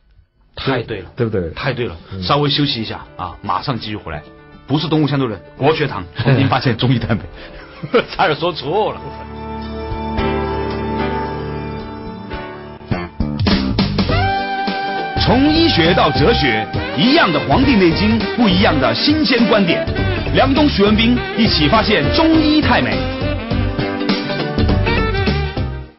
[0.55, 1.11] 太对了。
[1.15, 1.49] 对不对？
[1.51, 4.23] 太对了，稍微休息一下啊，马上继续回来。
[4.67, 7.21] 不是动物相对论，国学堂 重新发现中医太美，
[8.15, 9.01] 差点说错了。
[15.31, 16.67] 从医学到哲学，
[16.97, 19.87] 一样的《黄帝内经》，不一样的新鲜观点。
[20.35, 22.97] 梁冬、徐文斌一起发现中医太美，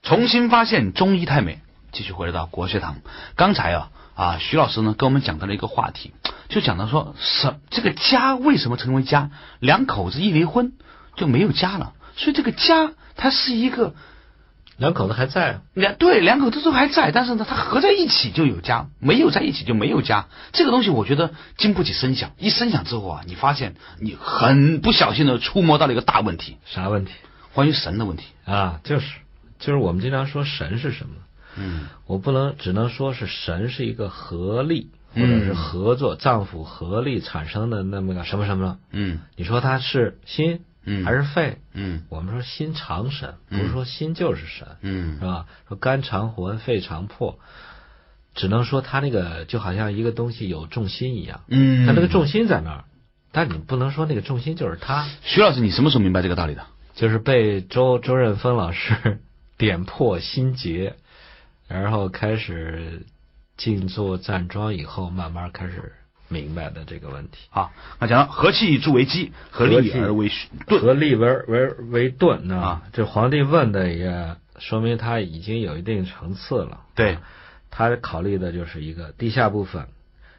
[0.03, 1.61] 重新发现中医太美。
[1.93, 2.97] 继续回到国学堂，
[3.35, 6.13] 刚才啊啊，徐老师呢跟我们讲到了一个话题，
[6.51, 9.31] 就讲到说什这个家为什么成为家？
[9.61, 10.73] 两口子一离婚
[11.17, 13.95] 就没有家了，所以这个家它是一个
[14.83, 20.27] 两口子还在啊，两对两口子都还在，但是呢，他合在一起就有家，没有在一起就没有家。
[20.53, 27.13] 这个东西我觉得经不起声响，一声响之后啊，你发现你很不小心的触摸到了一个大问题，啥问题
[27.55, 28.25] 关于神的问题。
[28.45, 28.81] 啊？
[28.83, 29.07] 就是
[29.61, 31.15] 就是我们经常说神是什么？
[31.57, 38.79] 嗯我不能只能说是神是一个合力或者是合作，丈夫合力产生的那么个什么什么了？
[38.91, 41.59] 嗯你说他是心嗯还是肺？
[41.75, 45.47] 嗯我们说心常神，不嗯是说心就是神，嗯是吧？
[45.69, 47.39] 说肝常魂，肺常魄，
[48.35, 52.85] 只能说它那个就好像一个东西有重心一样，嗯它那个重心在那儿，
[53.31, 56.67] 但你不能说那个重心就是它，徐老师，你什么时候明白这个道理的？
[56.95, 59.21] 就是被周周润峰老师
[59.57, 60.97] 点破心结，
[61.69, 63.07] 然后开始
[63.57, 65.93] 静坐站桩以后，慢慢开始
[66.33, 67.39] 明白的这个问题。
[67.51, 70.31] 好，那讲到和气助为基，和力而为
[70.67, 70.81] 盾。
[70.81, 72.83] 和力为为为盾啊啊！
[72.93, 76.81] 这皇帝问的也说明他已经有一定层次了。
[76.95, 77.19] 对，
[77.71, 79.87] 他考虑的就是一个地下部分，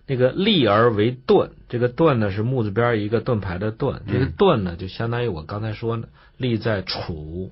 [0.08, 7.50] 那个立而为盾，这个盾呢是木字边一个盾牌的盾，这个盾呢就相当于我刚才说的立在杵，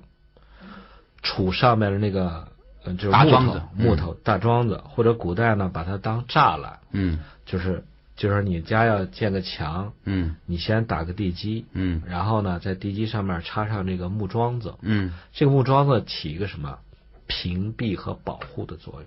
[1.22, 2.48] 杵上面的那个
[2.84, 7.84] 呃就是木头大桩子木头大桩子，或者古代呢把它当栅栏，嗯就是
[8.16, 10.36] 就是你家要建个墙，嗯。
[10.46, 12.02] 你先打个地基，嗯。
[12.06, 15.12] 然后呢在地基上面插上这个木桩子，嗯。
[15.32, 16.78] 这个木桩子起一个什么？
[17.26, 19.04] 屏蔽和保护的作用。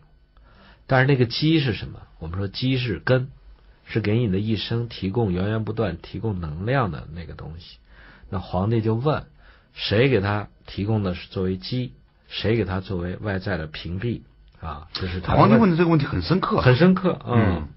[0.88, 2.00] 但是那个基是什么？
[2.18, 3.30] 我们说基是根，
[3.86, 7.78] 是给你的一生提供源源不断提供能量的那个东西。
[8.32, 9.26] 那皇帝就问，
[9.74, 11.94] 谁给他提供的是作为基，
[12.28, 14.22] 谁给他作为外在的屏蔽？
[14.60, 14.88] 啊？
[14.94, 17.68] 这是他皇帝问的这个问题很深刻，很深刻，嗯，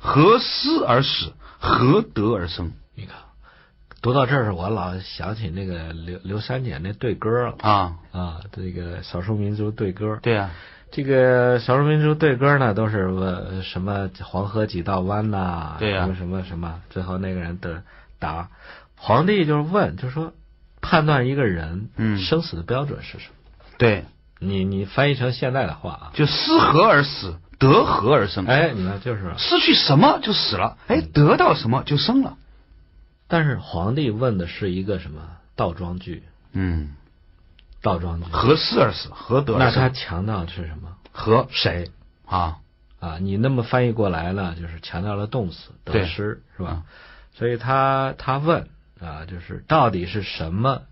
[0.00, 2.72] 何思而死，何得而生？
[2.94, 3.16] 你看，
[4.00, 7.54] 读到这儿，我老想起那个刘刘三姐那对歌了。
[7.60, 7.96] 啊？
[8.12, 10.18] 啊，这个少数民族对歌。
[10.22, 10.50] 对啊，
[10.92, 16.02] 这个少数民族对歌呢，都是呃什么黄河几道弯呐、对呀。
[16.02, 17.82] 什么什么什么，最后那个人的
[18.18, 18.48] 答，
[18.96, 20.32] 皇帝就是问，就是说
[20.80, 22.18] 判断一个人嗯。
[22.18, 23.34] 生死的标准是什么？
[23.78, 24.04] 对，
[24.38, 28.46] 你你翻译成现代的话啊，就失和而死，得何而生。
[28.46, 32.36] 哎，你看就是，失去什么就死了，哎，得到什么就生了。
[33.26, 35.22] 但是皇帝问的是一个什么
[35.56, 36.94] 倒装句，嗯，
[37.82, 39.88] 倒装句，何失而死，何得那他？
[39.90, 40.96] 强调的是什么？
[41.12, 41.90] 和谁？
[42.24, 42.58] 啊？
[43.00, 46.84] 啊，你那么翻译过来呢，就是强调了动词得失，是吧？
[47.34, 48.68] 所以他他问
[49.00, 50.82] 啊，就是到底是什么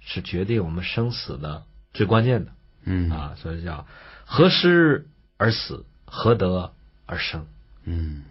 [0.00, 2.50] 是决定我们生死的最关键的
[2.84, 3.34] 嗯啊？
[3.36, 3.86] 所以叫
[4.24, 6.72] 何失而死，何德
[7.04, 7.46] 而生。
[7.84, 8.22] 嗯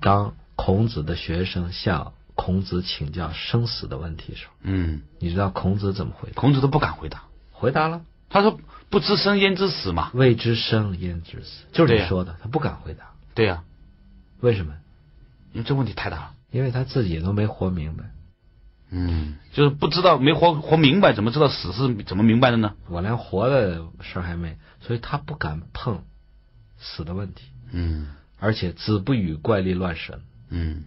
[0.00, 6.40] 当孔子的学生向孔子请教生死的问题的时候，嗯，你知道孔子怎么回答？
[6.40, 8.58] 孔子都不敢回答，回答了他说
[8.90, 10.10] 不知生焉知死嘛。
[10.14, 13.12] 未知生焉知死，就是你说的，他不敢回答。
[13.34, 13.62] 对呀、
[14.40, 14.74] 为什么？
[15.52, 16.30] 因为这问题太大了。
[16.50, 18.04] 因为他自己都没活明白。
[18.90, 22.74] 嗯，就是不知道没活活明白，怎么知道死是怎么明白的呢？
[22.88, 26.04] 我连活的事儿还没，所以他不敢碰
[26.84, 30.20] 死的问题，嗯而且子不语怪力乱神
[30.50, 30.84] 嗯，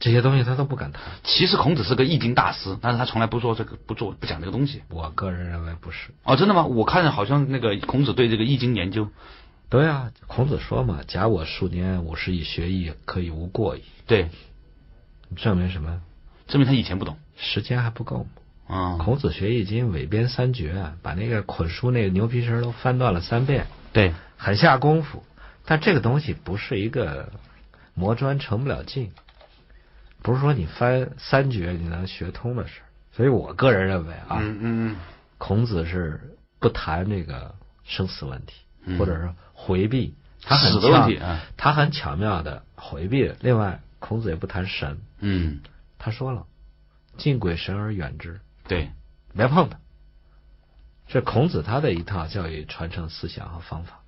[0.00, 1.02] 这些东西他都不敢谈。
[1.22, 4.82] 其实孔子是个易经大师，但是他从来不做这个，不做不讲这个东西。
[4.88, 6.12] 我个人认为不是。
[6.24, 6.64] 哦，真的吗？
[6.64, 9.08] 我看着好像那个孔子对这个易经研究，
[9.68, 13.82] 对啊，孔子说嘛：“假我数年五十以学易，可以无过矣。
[14.06, 14.30] 对，”
[15.36, 16.00] 证明什么？
[16.46, 17.18] 证明他以前不懂。
[17.36, 18.74] 时间还不够嘛。
[18.74, 25.24] 啊、孔子学易经，伪编三绝，把那个捆书那个牛皮绳都翻断了三遍，对，很下功夫。
[25.64, 27.32] 但这个东西不是一个
[27.94, 29.10] 磨砖成不了镜，
[30.20, 32.84] 不是说你翻三绝你能学通的事儿。
[33.12, 34.96] 所以我个人认为啊，嗯嗯
[35.38, 37.54] 孔子是不谈这个
[37.84, 38.98] 生死问题，嗯。
[38.98, 41.08] 或者是回避，他很巧
[41.56, 43.24] 他很巧妙的回避。
[43.24, 43.34] 了。
[43.40, 45.60] 另外，孔子也不谈神，嗯，
[45.96, 46.44] 他说了
[47.16, 48.90] ：“敬鬼神而远之，对，
[49.34, 49.78] 别碰它。”
[51.08, 54.00] 这孔子他的一套教育传承思想和方法。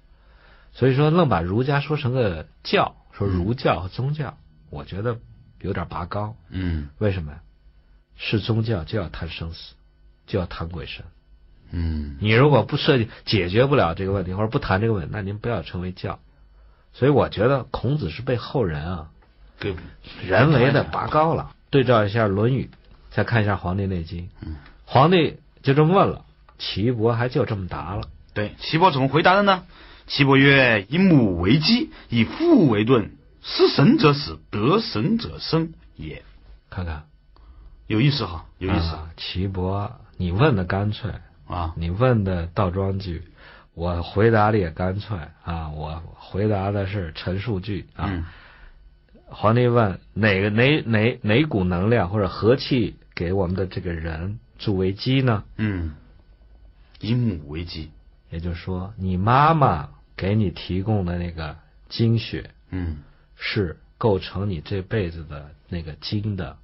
[0.73, 4.37] 所以说，愣把儒家说成个教，说儒教和宗教，
[4.71, 5.19] 我觉得
[5.61, 6.37] 有点拔高。
[6.51, 7.41] 嗯为什么呀？
[8.17, 9.75] 是宗教就要谈生死，
[10.27, 11.05] 就要谈鬼神。
[11.71, 16.19] 嗯你如果不设计解决不了这个问题，或者不谈这个问题，那您不要成为教。
[16.93, 19.11] 所以我觉得孔子是被后人啊
[19.61, 19.77] 给
[20.25, 21.55] 人为的拔高了。
[21.71, 22.71] 对照一下《论语》，
[23.11, 26.25] 再看一下《黄帝内经》，嗯皇帝就这么问了，
[26.59, 28.03] 岐伯还就这么答了。
[28.35, 29.65] 对，岐伯怎么回答的呢？
[30.07, 36.23] 岐伯曰：“以母为基，以父为盾，失神者死，得神者生也。
[36.71, 37.05] 看看，”
[37.87, 41.13] 有意思哈，有意思啊岐伯，你问的干脆，
[41.47, 41.75] 啊。
[41.77, 43.23] 你问的倒装句，
[43.75, 48.07] 我回答的也干脆啊，我回答的是陈述句啊。
[48.11, 48.25] 嗯
[49.31, 55.45] 皇帝问哪个哪哪哪股能量或者和气给我们的这个人助为基呢？
[55.59, 55.97] 嗯，
[57.01, 57.91] 以母为基。
[58.31, 61.57] 也就是说，你妈妈给你提供的那个
[61.89, 62.99] 精血嗯。
[63.37, 66.59] 是构成你这辈子的那个精的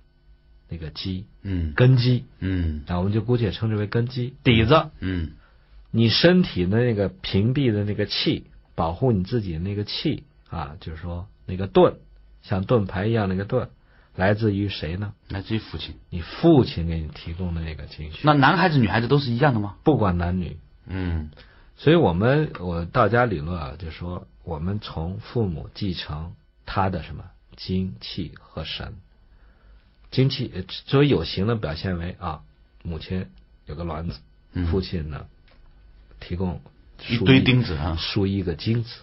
[0.68, 1.72] 那个基嗯。
[1.74, 2.82] 根基，嗯。
[2.86, 4.34] 那我们就姑且称之为根基。
[4.42, 4.90] 底子。
[5.00, 5.32] 嗯。
[5.90, 11.94] 你身体的那个屏蔽的那个气，保护你自己的那个气啊，就是说那个盾，
[12.42, 13.70] 像盾牌一样那个盾，
[14.14, 15.12] 来自于谁呢？
[15.28, 15.96] 来自于父亲。
[16.10, 19.76] 你父亲给你提供的那个情绪，那男孩子女孩子都是一样的吗？
[19.82, 20.56] 不管男女。
[20.86, 21.30] 嗯
[21.76, 26.34] 所以我们我道家理论啊，就说我们从父母继承
[26.66, 27.24] 他的什么
[27.56, 28.94] 精气和神。
[30.10, 32.42] 精气呃作为有形的表现为啊，
[32.84, 33.26] 母亲
[33.66, 34.20] 有个卵子，
[34.52, 35.26] 嗯父亲呢
[36.20, 36.60] 提供
[37.08, 38.94] 一堆钉子啊，输一个精子。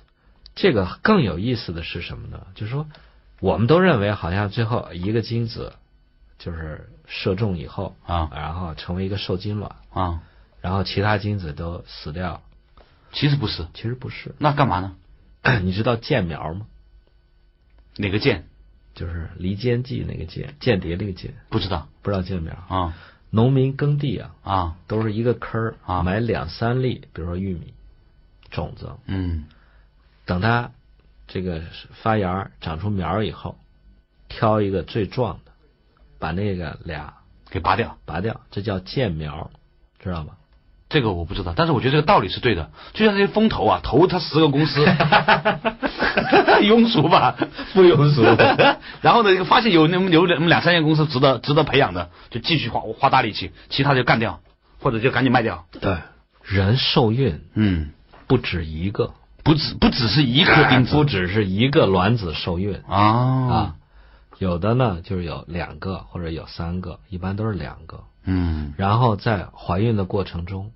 [0.56, 2.48] 这个更有意思的是什么呢？
[2.56, 2.88] 就是说，
[3.42, 5.74] 我们都认为好像最后一个精子
[6.40, 8.30] 就是射中以后啊。
[8.32, 10.22] 然后成为一个受精卵，啊，
[10.62, 12.42] 然后其他精子都死掉。
[13.12, 14.96] 其实不是，其实不是，那干嘛呢？
[15.64, 16.68] 你知道间苗吗？
[17.98, 18.46] 哪个间？
[18.94, 21.90] 就是离间计那个间，间谍那个间，不知道。
[22.02, 22.54] 不知道间苗。
[22.70, 22.94] 啊。
[23.32, 26.04] 农民耕地啊，啊，都是一个坑儿啊。
[26.04, 27.74] 买两三粒，比如说玉米
[28.50, 29.46] 种子，嗯。
[30.26, 30.72] 等它
[31.34, 31.62] 这个
[32.02, 33.56] 发芽长出苗以后，
[34.28, 35.52] 挑一个最壮的，
[36.20, 37.14] 把那个俩
[37.50, 37.98] 给拔掉。
[38.06, 39.50] 拔掉，这叫间苗，
[40.04, 40.34] 知道吗？
[40.90, 42.70] 这个我不知道，但是我觉得这个道理是对的。
[42.94, 44.84] 就像那些风投啊，投他十个公司，
[46.64, 47.38] 庸俗吧？
[47.74, 48.24] 不庸俗
[49.00, 54.42] 然后呢，发现有那么有两两三家公司值得值得培养的，就继续花花大力气，其他就干掉，
[54.82, 55.66] 或者就赶紧卖掉。
[55.80, 55.98] 对，
[56.44, 57.92] 人受孕嗯，
[58.28, 59.14] 不止一个，
[59.44, 63.76] 不只不只是一颗钉子 不只是一个卵子受孕啊啊，
[64.38, 68.04] 有的呢就是有两个或者有三个，一般都是两个。
[68.24, 70.72] 嗯然后在怀孕的过程中，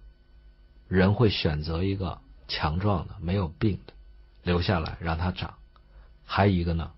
[0.88, 3.94] 人会选择一个强壮的、没有病的
[4.44, 5.54] 留下来让它长，
[6.26, 6.90] 还有一个呢，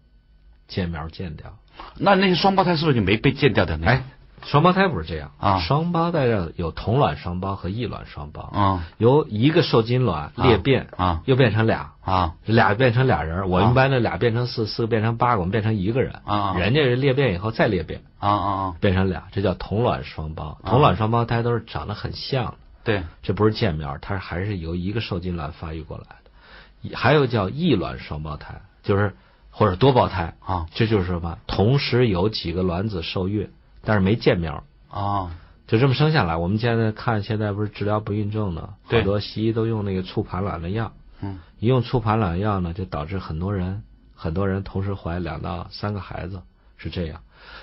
[0.67, 1.57] 间苗间掉。
[1.97, 3.77] 那那些双胞胎是不是就没被见掉的？
[3.85, 4.03] 哎，
[4.43, 13.47] 双胞胎不是这样啊双胞胎上有同卵双胞和异卵双胞，啊由一个受精卵裂变啊又变成俩，啊俩变成俩人儿。
[13.47, 16.21] 我啊们班的俩变成四，四个变成八个，我们变成一个人。
[16.23, 18.75] 啊啊人家是裂变以后再裂变啊啊！
[18.79, 20.57] 变成俩，这叫同卵双胞。
[20.61, 22.53] 啊同卵双胞胎都是长得很像的。
[22.83, 26.95] 对，这不是间苗，它还是由一个受精卵发育过来的。
[26.95, 29.15] 还有叫异卵双胞胎，就是
[29.49, 31.37] 或者多胞胎啊，这就是什么？
[31.47, 33.49] 同时有几个卵子受孕，
[33.87, 35.33] 但是没见苗，啊。
[35.65, 36.35] 就这么生下来。
[36.35, 38.99] 我们现在看，现在不是治疗不孕症呢，对。
[38.99, 41.39] 好多西医都用那个促排卵的药，嗯。
[41.59, 43.83] 一用促排卵药呢，就导致很多人
[44.13, 46.41] 很多人同时怀两到三个孩子，
[46.75, 47.21] 是这样。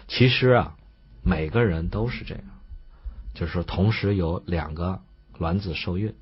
[0.09, 0.77] 其实啊，
[1.23, 2.45] 每个人都是这样，
[3.35, 5.01] 就是说同时有两个
[5.37, 6.15] 卵子受孕，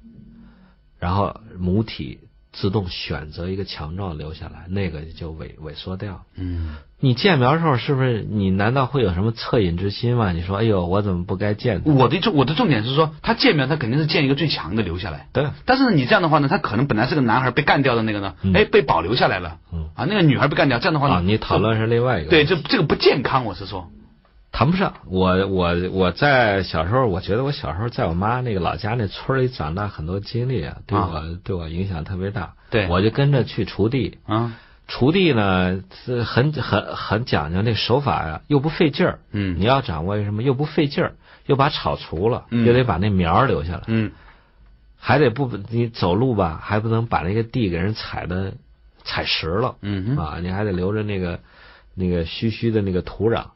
[0.99, 2.19] 然后母体
[2.53, 6.23] 自动选择一个强壮留下来，那个就萎萎缩掉。
[6.37, 10.31] 嗯你建苗的时候，是不是你难道会有什么恻隐之心吗？
[10.31, 11.83] 你说，哎呦，我怎么不该建？
[11.85, 15.27] 我的重我的重点是说，他建苗他肯定是建一个最强的留下来。
[15.33, 19.59] 对，但是呢，你这样的话呢，他可能本来是个男孩被干掉的那个呢，嗯哎，被保留下来了。
[19.73, 23.91] 嗯啊，那个女孩被干掉，这样的话呢，啊，你讨论是另外一个对，这这个不健康，我是说。
[24.53, 24.95] 谈不上。
[25.07, 32.53] 我我我在小时候，我觉得我小时候在我妈那个老家那村里长大，很多经历啊，对我、对我影响特别大。
[32.71, 34.57] 对我就跟着去锄地，啊，
[34.89, 39.19] 锄地呢是很很很讲究，那手法呀、又不费劲儿。
[39.33, 41.15] 嗯你要掌握什么又不费劲儿，
[41.47, 44.13] 又把草除了，嗯又得把那苗留下来，嗯
[44.99, 48.55] 还得不你走路吧，还不能把那个地给人踩的
[49.03, 49.77] 踩实了。
[49.81, 51.41] 嗯啊，你还得留着那个
[51.95, 53.47] 那个虚虚的那个土壤。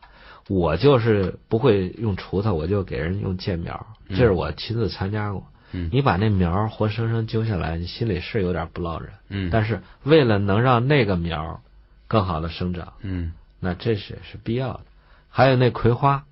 [0.49, 5.47] 我就是不会用锄头，我就给人用剑苗，这是我亲自参加过。
[5.73, 5.91] 嗯。
[5.93, 11.61] 你把那苗活生生揪下来，你心里是有点不落忍，嗯，但是为了能让那个苗
[12.09, 13.33] 更好的生长，嗯。
[13.59, 14.81] 那这是是必要的。
[15.29, 16.25] 还有那葵花，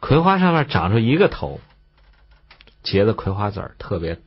[0.00, 1.60] 葵花上面长出一个头，
[2.82, 4.18] 结的葵花籽儿特别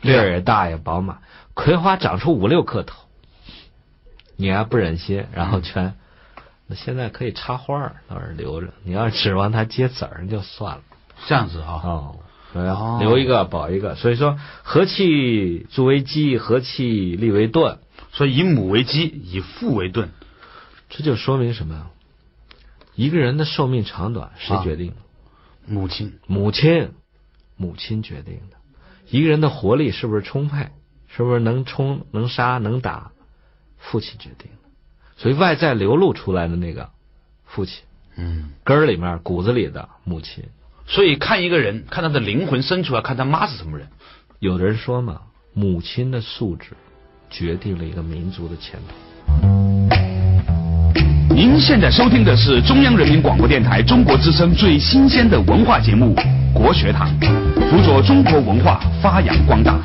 [0.00, 1.18] 粒儿也大也饱满，
[1.54, 3.02] 葵花长出五六颗头，
[4.36, 5.94] 你还不忍心，然后全，
[6.72, 8.72] 那现在可以插花儿，倒是留着。
[8.82, 10.82] 你要指望它结籽儿就算了
[11.28, 11.80] 这样子啊。
[11.84, 12.16] 哦。
[12.54, 17.78] 哦留一个保一个，所以说和气助为基，和气立为盾，
[18.12, 20.10] 所以以母为基，以父为盾。
[20.88, 21.90] 这就说明什么？
[22.94, 24.94] 一个人的寿命长短谁啊决定的？
[25.66, 26.18] 母亲。
[26.26, 26.92] 母亲，
[27.56, 28.56] 母亲决定的。
[29.10, 30.70] 一个人的活力是不是充沛，
[31.08, 33.12] 是不是能冲、能杀、能打，
[33.78, 34.61] 父亲决定的。
[35.22, 36.88] 所以外在流露出来的那个
[37.44, 37.84] 父亲，
[38.16, 40.42] 嗯，根儿里面、骨子里的母亲。
[40.84, 43.86] 所以看一个人，看他的灵魂深处，要看他妈是什么人。
[44.40, 45.20] 有的人说嘛，
[45.54, 46.70] 母亲的素质
[47.30, 48.94] 决定了一个民族的前途。
[51.32, 56.16] 您现在收听的是中央人民广播电台中国之声最新鲜的文化节目
[56.52, 57.08] 《国学堂》，
[57.70, 59.78] 辅佐中国文化发扬光大。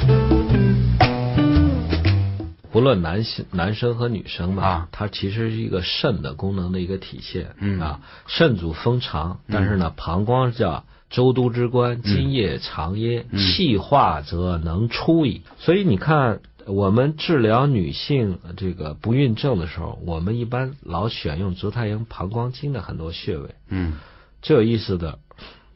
[2.78, 7.56] 不论男性、男生和女生吧，啊它其实是一个肾的功能的一个体现。
[7.58, 15.42] 嗯啊，肾主封肠，但是呢，膀胱叫周都之官，津液藏焉，嗯气化则能出矣。
[15.58, 23.56] 所以你看，我们治疗女性这个不孕症的时候，我们一般老选用足太阳膀胱经的很多穴位。
[23.70, 23.98] 嗯
[24.44, 25.18] 最有意思的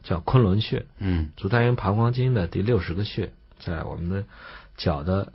[0.04, 4.24] 叫昆仑穴，嗯足太阳膀胱经的第六十个穴，在我们的
[4.76, 5.32] 脚的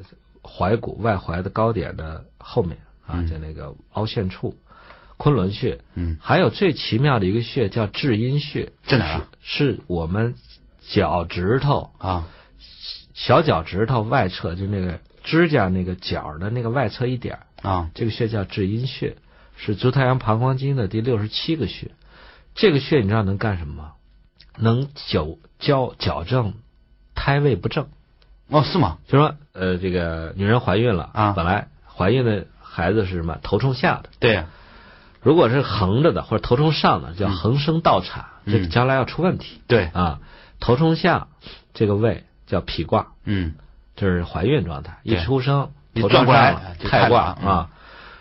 [0.47, 4.55] 踝骨外踝的高点的后面啊，嗯在那个凹陷处，
[5.17, 5.81] 昆仑穴。
[5.95, 9.27] 嗯，还有最奇妙的一个穴叫至阴穴，在哪儿啊？
[9.41, 10.35] 是是我们
[10.81, 12.27] 脚趾头啊
[13.13, 19.17] 小脚趾头外侧，就那个指甲那个角的那个外侧一点，啊这个穴叫至阴穴，
[19.57, 21.91] 是足太阳膀胱经的第六十七个穴。
[22.55, 23.91] 这个穴你知道能干什么吗？
[24.57, 26.53] 能矫矫矫正
[27.13, 27.89] 胎位不正。
[28.49, 28.97] 哦是吗？
[29.07, 31.33] 就说呃，这个女人怀孕了啊。
[31.35, 33.37] 本来怀孕的孩子是什么？
[33.41, 34.33] 头冲下的，对。
[34.33, 34.45] 呀
[35.21, 37.31] 如果是横着的或者头冲上的，叫嗯。
[37.31, 38.53] 横生倒产，嗯。
[38.53, 39.59] 这个将来要出问题。
[39.67, 39.85] 对。
[39.85, 40.19] 啊。
[40.59, 41.27] 头冲下
[41.73, 43.55] 这个位叫脾卦，嗯。
[43.95, 47.69] 这是怀孕状态，一出生一头转过来冲上了太卦啊。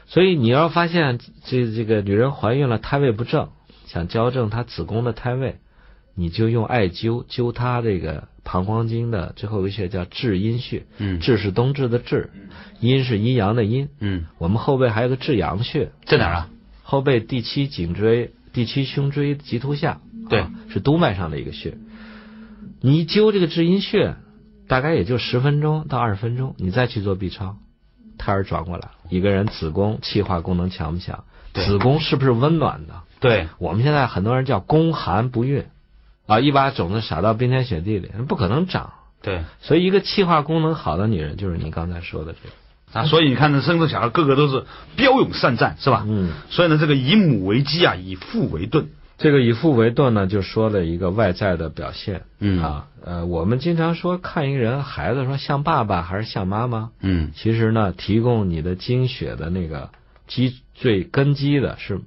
[0.06, 3.50] 所以你要发现这这个女人怀孕了，胎位不正，
[3.86, 5.58] 想矫正她子宫的胎位，
[6.14, 12.30] 你就用艾灸灸她这个膀胱经的最后一个穴叫至阴穴，嗯至是冬至的至，
[12.78, 13.88] 阴是阴阳的阴。
[13.98, 16.48] 嗯，我们后背还有个至阳穴，在哪儿啊？
[16.84, 21.76] 后背第七颈椎、第七胸椎棘突下，对啊是督脉上的一个穴。
[22.80, 24.14] 你一灸这个至阴穴，
[24.68, 27.56] 大概也就十分钟到二十分钟，你再去做 B 超，
[28.16, 31.24] 胎儿转过来，一个人子宫气化功能强不强？
[31.52, 33.02] 对子宫是不是温暖的？
[33.18, 35.64] 对我们现在很多人叫宫寒不孕，
[36.26, 38.92] 啊，一把种子撒到冰天雪地里，不可能长。
[39.22, 43.00] 对所以，一个气化功能好的女人，就是你刚才说的这个。
[43.00, 44.64] 啊，所以你看这生的小孩个个都是
[44.96, 46.04] 骁勇善战，是吧？
[46.06, 48.88] 嗯，所以呢，这个以母为基啊，以父为盾。
[49.18, 52.22] 这个以父为盾呢，就说了一个外在的表现。
[52.38, 59.90] 嗯啊，呃，我们经常说看一个人孩子说像爸爸还是像妈妈，嗯其实呢，提供你的精血的那个
[60.28, 62.00] 基最根基的是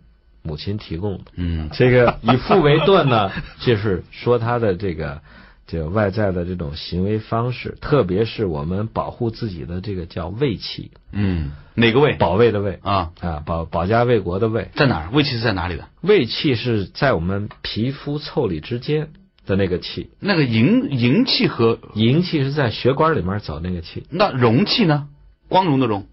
[0.50, 1.26] 母亲提供的。
[1.36, 3.32] 嗯 这个以父为盾呢，
[3.62, 5.22] 就是说他的这个
[5.68, 12.14] 这个外在的这种行为方式，特别是我们保护自己的这个叫卫气，嗯，哪个卫？
[12.16, 14.70] 保卫的卫啊，啊，保保家卫国的卫。
[14.76, 15.10] 在哪儿？
[15.14, 15.88] 胃气是在哪里的？
[16.02, 19.10] 卫气是在我们皮肤腠理之间
[19.46, 24.04] 的那个气，那个营营气和营气是在血管里面走那个气。
[24.10, 25.08] 那容气呢？
[25.48, 26.06] 光荣的荣，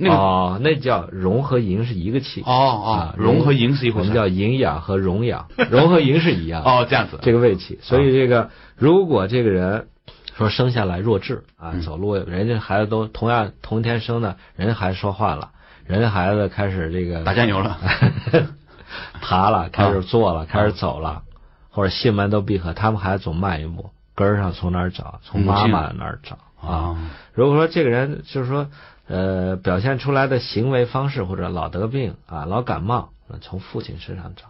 [0.00, 2.42] 那个哦，那叫荣和营是一个气。
[2.42, 4.00] 哦哦啊，荣和营是一回事。
[4.00, 6.62] 我们叫营养和荣养，荣和营是一样。
[6.64, 7.18] 哦，这样子。
[7.22, 9.88] 这个胃气，所以这个如果这个人
[10.36, 15.50] 说生下来弱智啊，嗯走路人家孩子都同样同一天生的，人家孩子说话了，
[15.86, 17.78] 人家孩子开始这个打酱油了。
[19.22, 21.22] 爬了，开始坐啊了，开始走了，
[21.70, 25.20] 或者心门都闭合，他们孩子总慢一步，根儿上从哪儿找？
[25.22, 26.74] 从妈妈那儿找啊。
[26.74, 26.96] 啊，
[27.32, 28.66] 如果说这个人就是说，
[29.10, 34.44] 呃，表现出来的行为方式或者老得病啊，老感冒，从父亲身上找。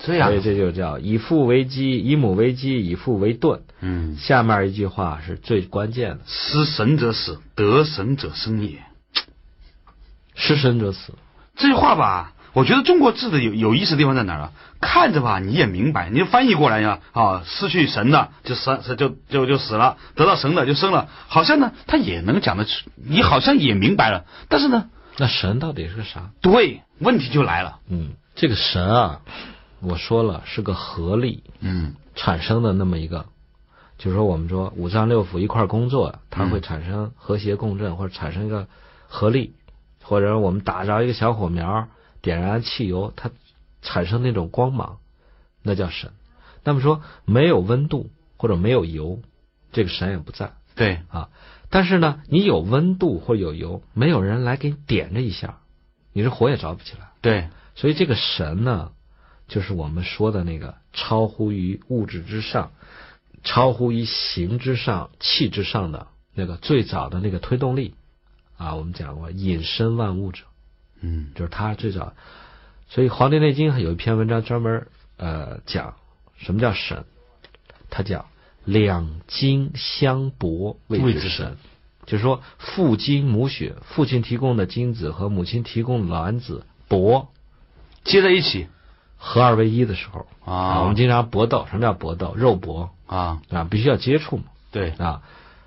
[0.00, 0.42] 这样所以。
[0.42, 3.62] 这就叫以父为基，以母为基，以父为盾。
[3.80, 8.80] 嗯，下面一句话是最关键的：失神者死，得神者生也。
[10.34, 11.12] 失神者死。
[11.54, 14.52] 这句话吧，我觉得中国字的有有意思的地方在哪儿啊？
[14.80, 17.00] 看着吧，你也明白，你就翻译过来呀。
[17.12, 26.30] 啊，失去神的就死就就就死了，得到神的就生了，好像呢，他也能讲得出，你好像也明白了，但是呢，那神到底是个啥？
[26.40, 29.20] 对，问题就来了，嗯，这个神啊，
[29.80, 31.94] 我说了是个合力嗯。
[32.14, 33.24] 产生的那么一个，
[33.96, 36.62] 就是说我们说五脏六腑一块儿工作，它会嗯。
[36.62, 38.66] 产生和谐共振，或者产生一个
[39.08, 39.54] 合力，
[40.02, 41.88] 或者我们打着一个小火苗，
[42.22, 43.30] 点燃汽油，它
[43.82, 45.00] 产生那种光芒，
[45.62, 46.12] 那叫神。
[46.64, 49.20] 那么说没有温度或者没有油，
[49.72, 51.28] 这个神也不在对，啊。
[51.68, 55.58] 但是呢，你有温度或有油，没有人来给你点这一下，
[56.12, 57.10] 你这火也着不起来。
[57.20, 58.92] 对，所以这个神呢，
[59.48, 62.72] 就是我们说的那个超乎于物质之上、
[63.42, 67.94] 超乎于形之上、气之上的那个最早的那个推动力
[68.56, 68.74] 啊。
[68.74, 70.44] 我们讲过引申万物者，
[71.02, 72.14] 嗯就是他最早。
[72.88, 74.86] 所以《黄帝内经》有一篇文章专门
[75.18, 75.96] 呃讲
[76.38, 77.04] 什么叫神，
[77.90, 78.24] 他讲
[78.64, 81.58] 两精相搏谓之神。
[82.04, 87.28] 就是说，父精母血，父亲提供的精子和母亲提供的卵子搏
[88.02, 88.66] 接在一起
[89.16, 92.34] 合二为一的时候啊我们经常搏斗，什么叫搏斗？
[92.34, 95.22] 肉搏啊，啊，必须要接触嘛对，啊。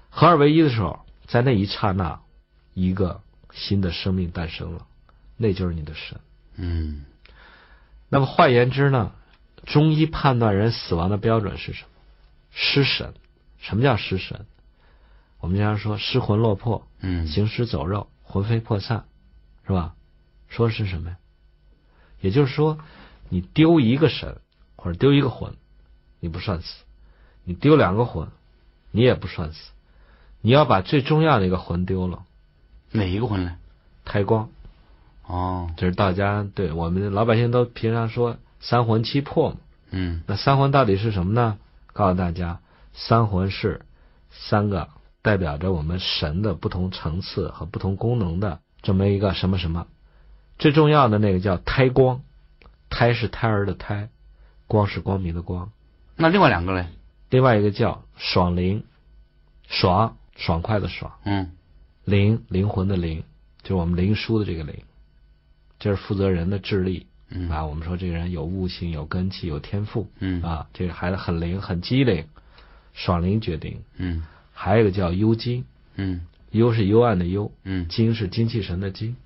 [0.09, 2.19] 合二为一的时候，在那一刹那，
[2.73, 3.21] 一个
[3.53, 4.85] 新的生命诞生了，
[5.37, 6.19] 那就是你的神。
[6.55, 7.05] 嗯
[8.09, 9.11] 那么换言之呢，
[9.65, 11.89] 中医判断人死亡的标准是什么？
[12.51, 13.13] 失神。
[13.57, 14.45] 什么叫失神？
[15.39, 19.05] 我们经常说失魂落魄，嗯，行尸走肉，魂飞魄散，
[19.65, 19.95] 是吧？
[20.49, 21.17] 说是什么呀？
[22.21, 22.79] 也就是说，
[23.29, 24.39] 你丢一个神
[24.75, 25.55] 或者丢一个魂，
[26.19, 26.83] 你不算死；
[27.43, 28.29] 你丢两个魂，
[28.91, 29.71] 你也不算死。
[30.41, 32.23] 你要把最重要的一个魂丢了，
[32.91, 33.57] 哪一个魂呢？
[34.05, 34.49] 胎光。
[35.27, 39.57] 哦，这是道家对我们老百姓都平常说三魂七魄嘛。
[39.91, 41.57] 嗯那三魂到底是什么呢？
[41.93, 42.59] 告诉大家，
[42.93, 43.85] 三魂是
[44.29, 44.89] 三个
[45.21, 49.87] 代表着我们神的不同层次和不同功能的这么一个什么什么。
[50.59, 52.21] 最重要的那个叫胎光，
[52.89, 54.09] 胎是胎儿的胎，
[54.67, 55.71] 光是光明的光。
[56.15, 56.87] 那另外两个嘞？
[57.29, 58.83] 另外一个叫爽灵，
[59.67, 61.51] 爽爽快的爽，嗯
[62.03, 63.23] 灵灵魂的灵，
[63.63, 64.83] 就是我们灵枢的这个灵，
[65.79, 67.65] 这是负责人的智力嗯啊。
[67.65, 72.25] 我们说这个人有悟性、有根气、有天赋嗯啊，这个孩子很灵、很机灵，
[72.93, 73.81] 爽灵决定。
[73.97, 74.23] 嗯
[74.53, 75.65] 还有一个叫幽精，
[75.95, 79.17] 嗯幽是幽暗的幽，嗯，精是精气神的精，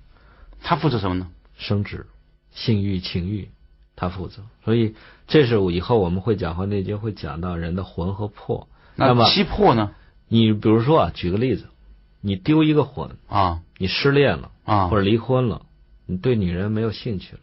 [0.60, 1.28] 他负责什么呢？
[1.56, 2.06] 生殖、
[2.50, 3.48] 性欲、情欲，
[3.94, 4.42] 他负责。
[4.64, 4.96] 所以
[5.28, 8.68] 这是我以后我们会讲《黄帝内经》会讲到人的魂和魄。
[8.96, 9.92] 那么七魄呢？
[10.26, 11.68] 你比如说啊，举个例子，
[12.20, 15.62] 你丢一个魂，啊你失恋了啊，或者离婚了，
[16.10, 17.42] 你对女人没有兴趣了，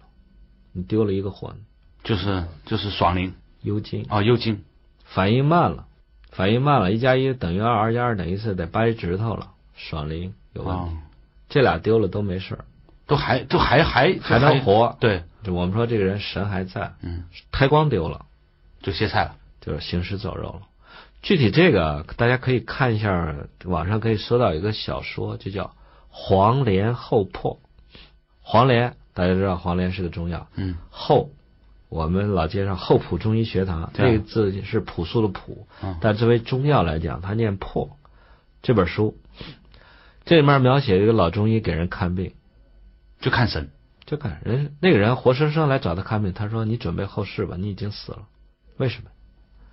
[0.74, 1.56] 你丢了一个魂，
[2.04, 4.66] 就是就是爽灵幽精，啊，幽精
[5.06, 5.86] 反应慢了，
[6.32, 10.84] 反应慢了，一加一等于二，二加二等于四，得掰指头了，爽灵有问题。
[10.84, 11.04] 啊，
[11.48, 12.66] 这俩丢了都没事儿，
[13.06, 14.98] 都还都还还还能活。
[15.00, 18.26] 对，就我们说这个人神还在，嗯，胎光丢了，
[18.82, 19.36] 就歇菜了。
[19.62, 20.62] 就是行尸走肉了。
[21.22, 25.64] 具体这个大家可以看一下，网上可以搜到一个小说，就叫
[26.10, 27.60] 《黄连后破》。
[28.50, 31.32] 黄连大家知道，黄连是个中药，嗯后
[31.90, 37.98] 我们老街上厚朴中医学堂，对这个字是朴素的朴，嗯但作为中药来讲，它念破。
[38.62, 39.18] 这本书，
[40.24, 42.36] 这里面描写一个老中医给人看病，
[43.20, 43.70] 就看神。
[44.06, 48.30] 就看人那个人活生生来找他看病，他说：“你准备后事吧，你已经死了。”
[48.78, 49.10] 为什么？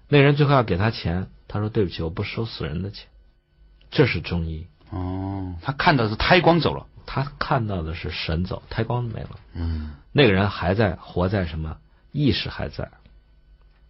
[0.09, 3.07] 那个人最后要给他钱，他说：“对不起，我不收死人的钱。”
[3.93, 6.87] 这是中医，哦，他看到是胎光走了。
[7.07, 9.31] 他看到的是神走，胎光没了。
[9.53, 11.77] 嗯那个人还在活在什么？
[12.13, 12.91] 意识还在，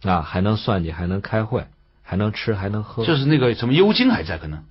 [0.03, 1.67] 啊，还能算计，还能开会，
[2.03, 3.05] 还能吃，还能喝。
[3.05, 4.63] 就是那个什么幽精还在，可能。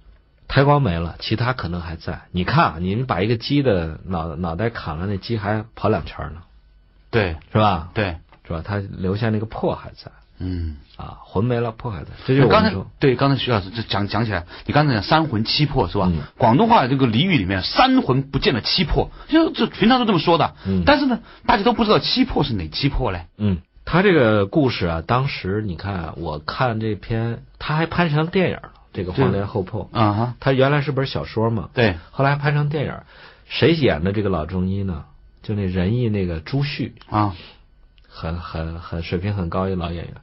[0.47, 2.23] 胎光没了，其他可能还在。
[2.33, 6.43] 你看啊，你们把一个鸡的脑脑袋砍了，那鸡还跑两圈呢，
[7.11, 7.91] 对是吧？
[7.95, 8.63] 对，是吧？
[8.65, 10.77] 它留下那个魄还在嗯。
[10.97, 12.11] 啊，魂没了，魄还在。
[12.25, 16.09] 这就是刚才，对刚才徐老师就讲讲起来，你刚才讲三魂七魄是吧？
[16.09, 20.55] 嗯广东话这个俚语里面，三魂不见了七魄，就这平常都这么说的。
[20.65, 23.27] 嗯但是呢，大家都不知道七魄是哪七魄嘞。
[23.39, 28.71] 嗯，他这个故事啊，当时你看啊，我看这篇，他还拍成电影了。
[28.93, 32.95] 这个《黄连后破》，啊哈，他原来是本小说嘛，对，后来拍成电影，
[33.49, 35.07] 谁演的这个老中医呢？
[35.43, 37.35] 就那仁义那个朱旭，啊，
[38.15, 40.15] 很很很水平很高一老演员。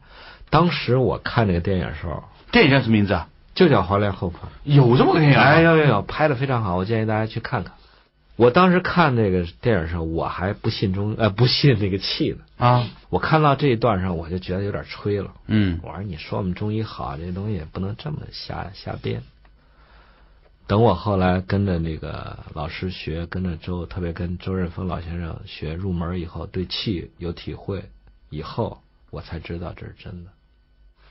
[0.49, 3.27] 当时我看这个电影的时候，电影叫什么名字啊？
[3.53, 4.49] 就叫《黄连后破》。
[4.63, 5.43] 有这么个电影啊？
[5.43, 7.73] 哎有有有，拍的非常好，我建议大家去看看。
[8.37, 12.37] 我当时看这个电影的时候，我还不信中呃不信那个气呢。
[12.57, 15.31] 啊，我看到这一段上，我就觉得有点吹了。
[15.47, 19.21] 嗯我说你说我们中医好，这东西也不能这么瞎瞎编。
[20.71, 27.89] 等我后来跟着那个老师学，跟着周，特别跟周润峰老先生学入门以后，对气有体会
[28.29, 30.31] 以后，我才知道这是真的。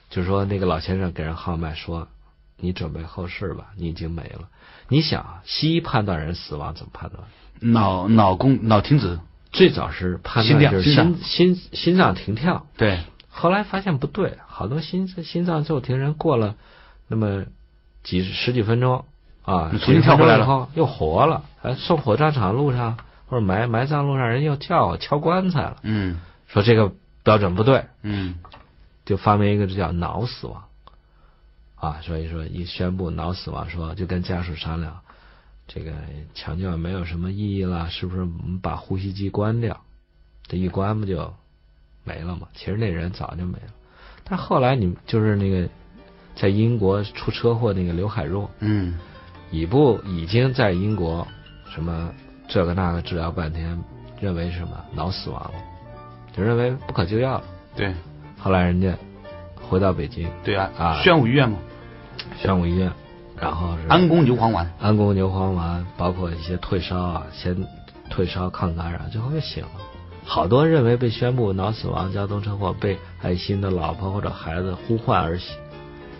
[0.08, 2.08] 就说那个老先生给人号脉说
[2.56, 4.48] ：“你准备后事吧，你已经没了。”
[4.88, 7.24] 你想啊，西医判断人死亡怎么判断？
[7.60, 9.20] 脑脑供脑停止，
[9.52, 16.56] 最早是判断就是心心心心脏停跳，对，后来发现不对，好多心心脏骤停人过了
[17.08, 17.44] 那么
[18.02, 19.04] 几十几分钟
[19.44, 20.46] 啊，重新跳回来了。
[20.46, 26.20] 后又活了，哎，送火葬场路上或者埋埋葬路上人又叫我敲棺材了，嗯。
[26.46, 28.36] 说这个标准不对，嗯。
[29.04, 30.64] 就发明一个叫脑死亡。
[31.76, 35.00] 啊，所以说一宣布脑死亡，说就跟家属商量，
[35.66, 35.92] 这个
[36.34, 39.80] 抢救没有什么意义了，是不是我们把呼吸机关掉？
[40.46, 41.32] 这一关不就
[42.04, 42.48] 没了吗？
[42.54, 43.72] 其实那人早就没了，
[44.24, 45.68] 但后来你就是那个
[46.34, 48.98] 在英国出车祸那个刘海若，嗯
[49.50, 51.26] 已不已经在英国
[51.74, 52.10] 什么
[52.48, 53.82] 这个那个治疗半天，
[54.20, 55.52] 认为什么脑死亡了，
[56.36, 57.44] 就认为不可救药了。
[57.76, 57.94] 对
[58.38, 58.94] 后来人家
[59.60, 61.58] 回到北京对啊啊宣武医院嘛，
[62.38, 62.90] 宣武医院，
[63.36, 67.56] 然后是安宫牛黄丸，安宫牛黄丸，包括一些退烧啊，先
[68.08, 69.70] 退烧抗感染，最后又醒了。
[70.24, 75.56] 好多认为被宣布脑死亡、交通车祸被爱心的老婆或者孩子呼唤而醒，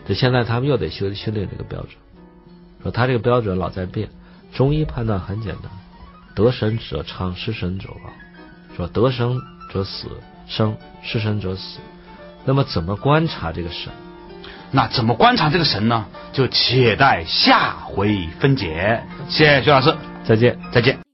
[0.07, 1.91] 这现在他们又得修修订这个标准。
[2.83, 4.09] 说他这个标准老在变。
[4.53, 5.71] 中医判断很简单，
[6.35, 8.13] 得神者昌，失神者亡。
[8.77, 9.41] 说得生
[9.73, 10.09] 者死
[10.49, 11.79] 生，失神者死。
[12.45, 13.93] 那么怎么观察这个神？
[14.73, 16.07] 那怎么观察这个神呢？
[16.33, 19.05] 就且待下回分解。
[19.29, 21.10] 谢谢徐老师，再见，再见。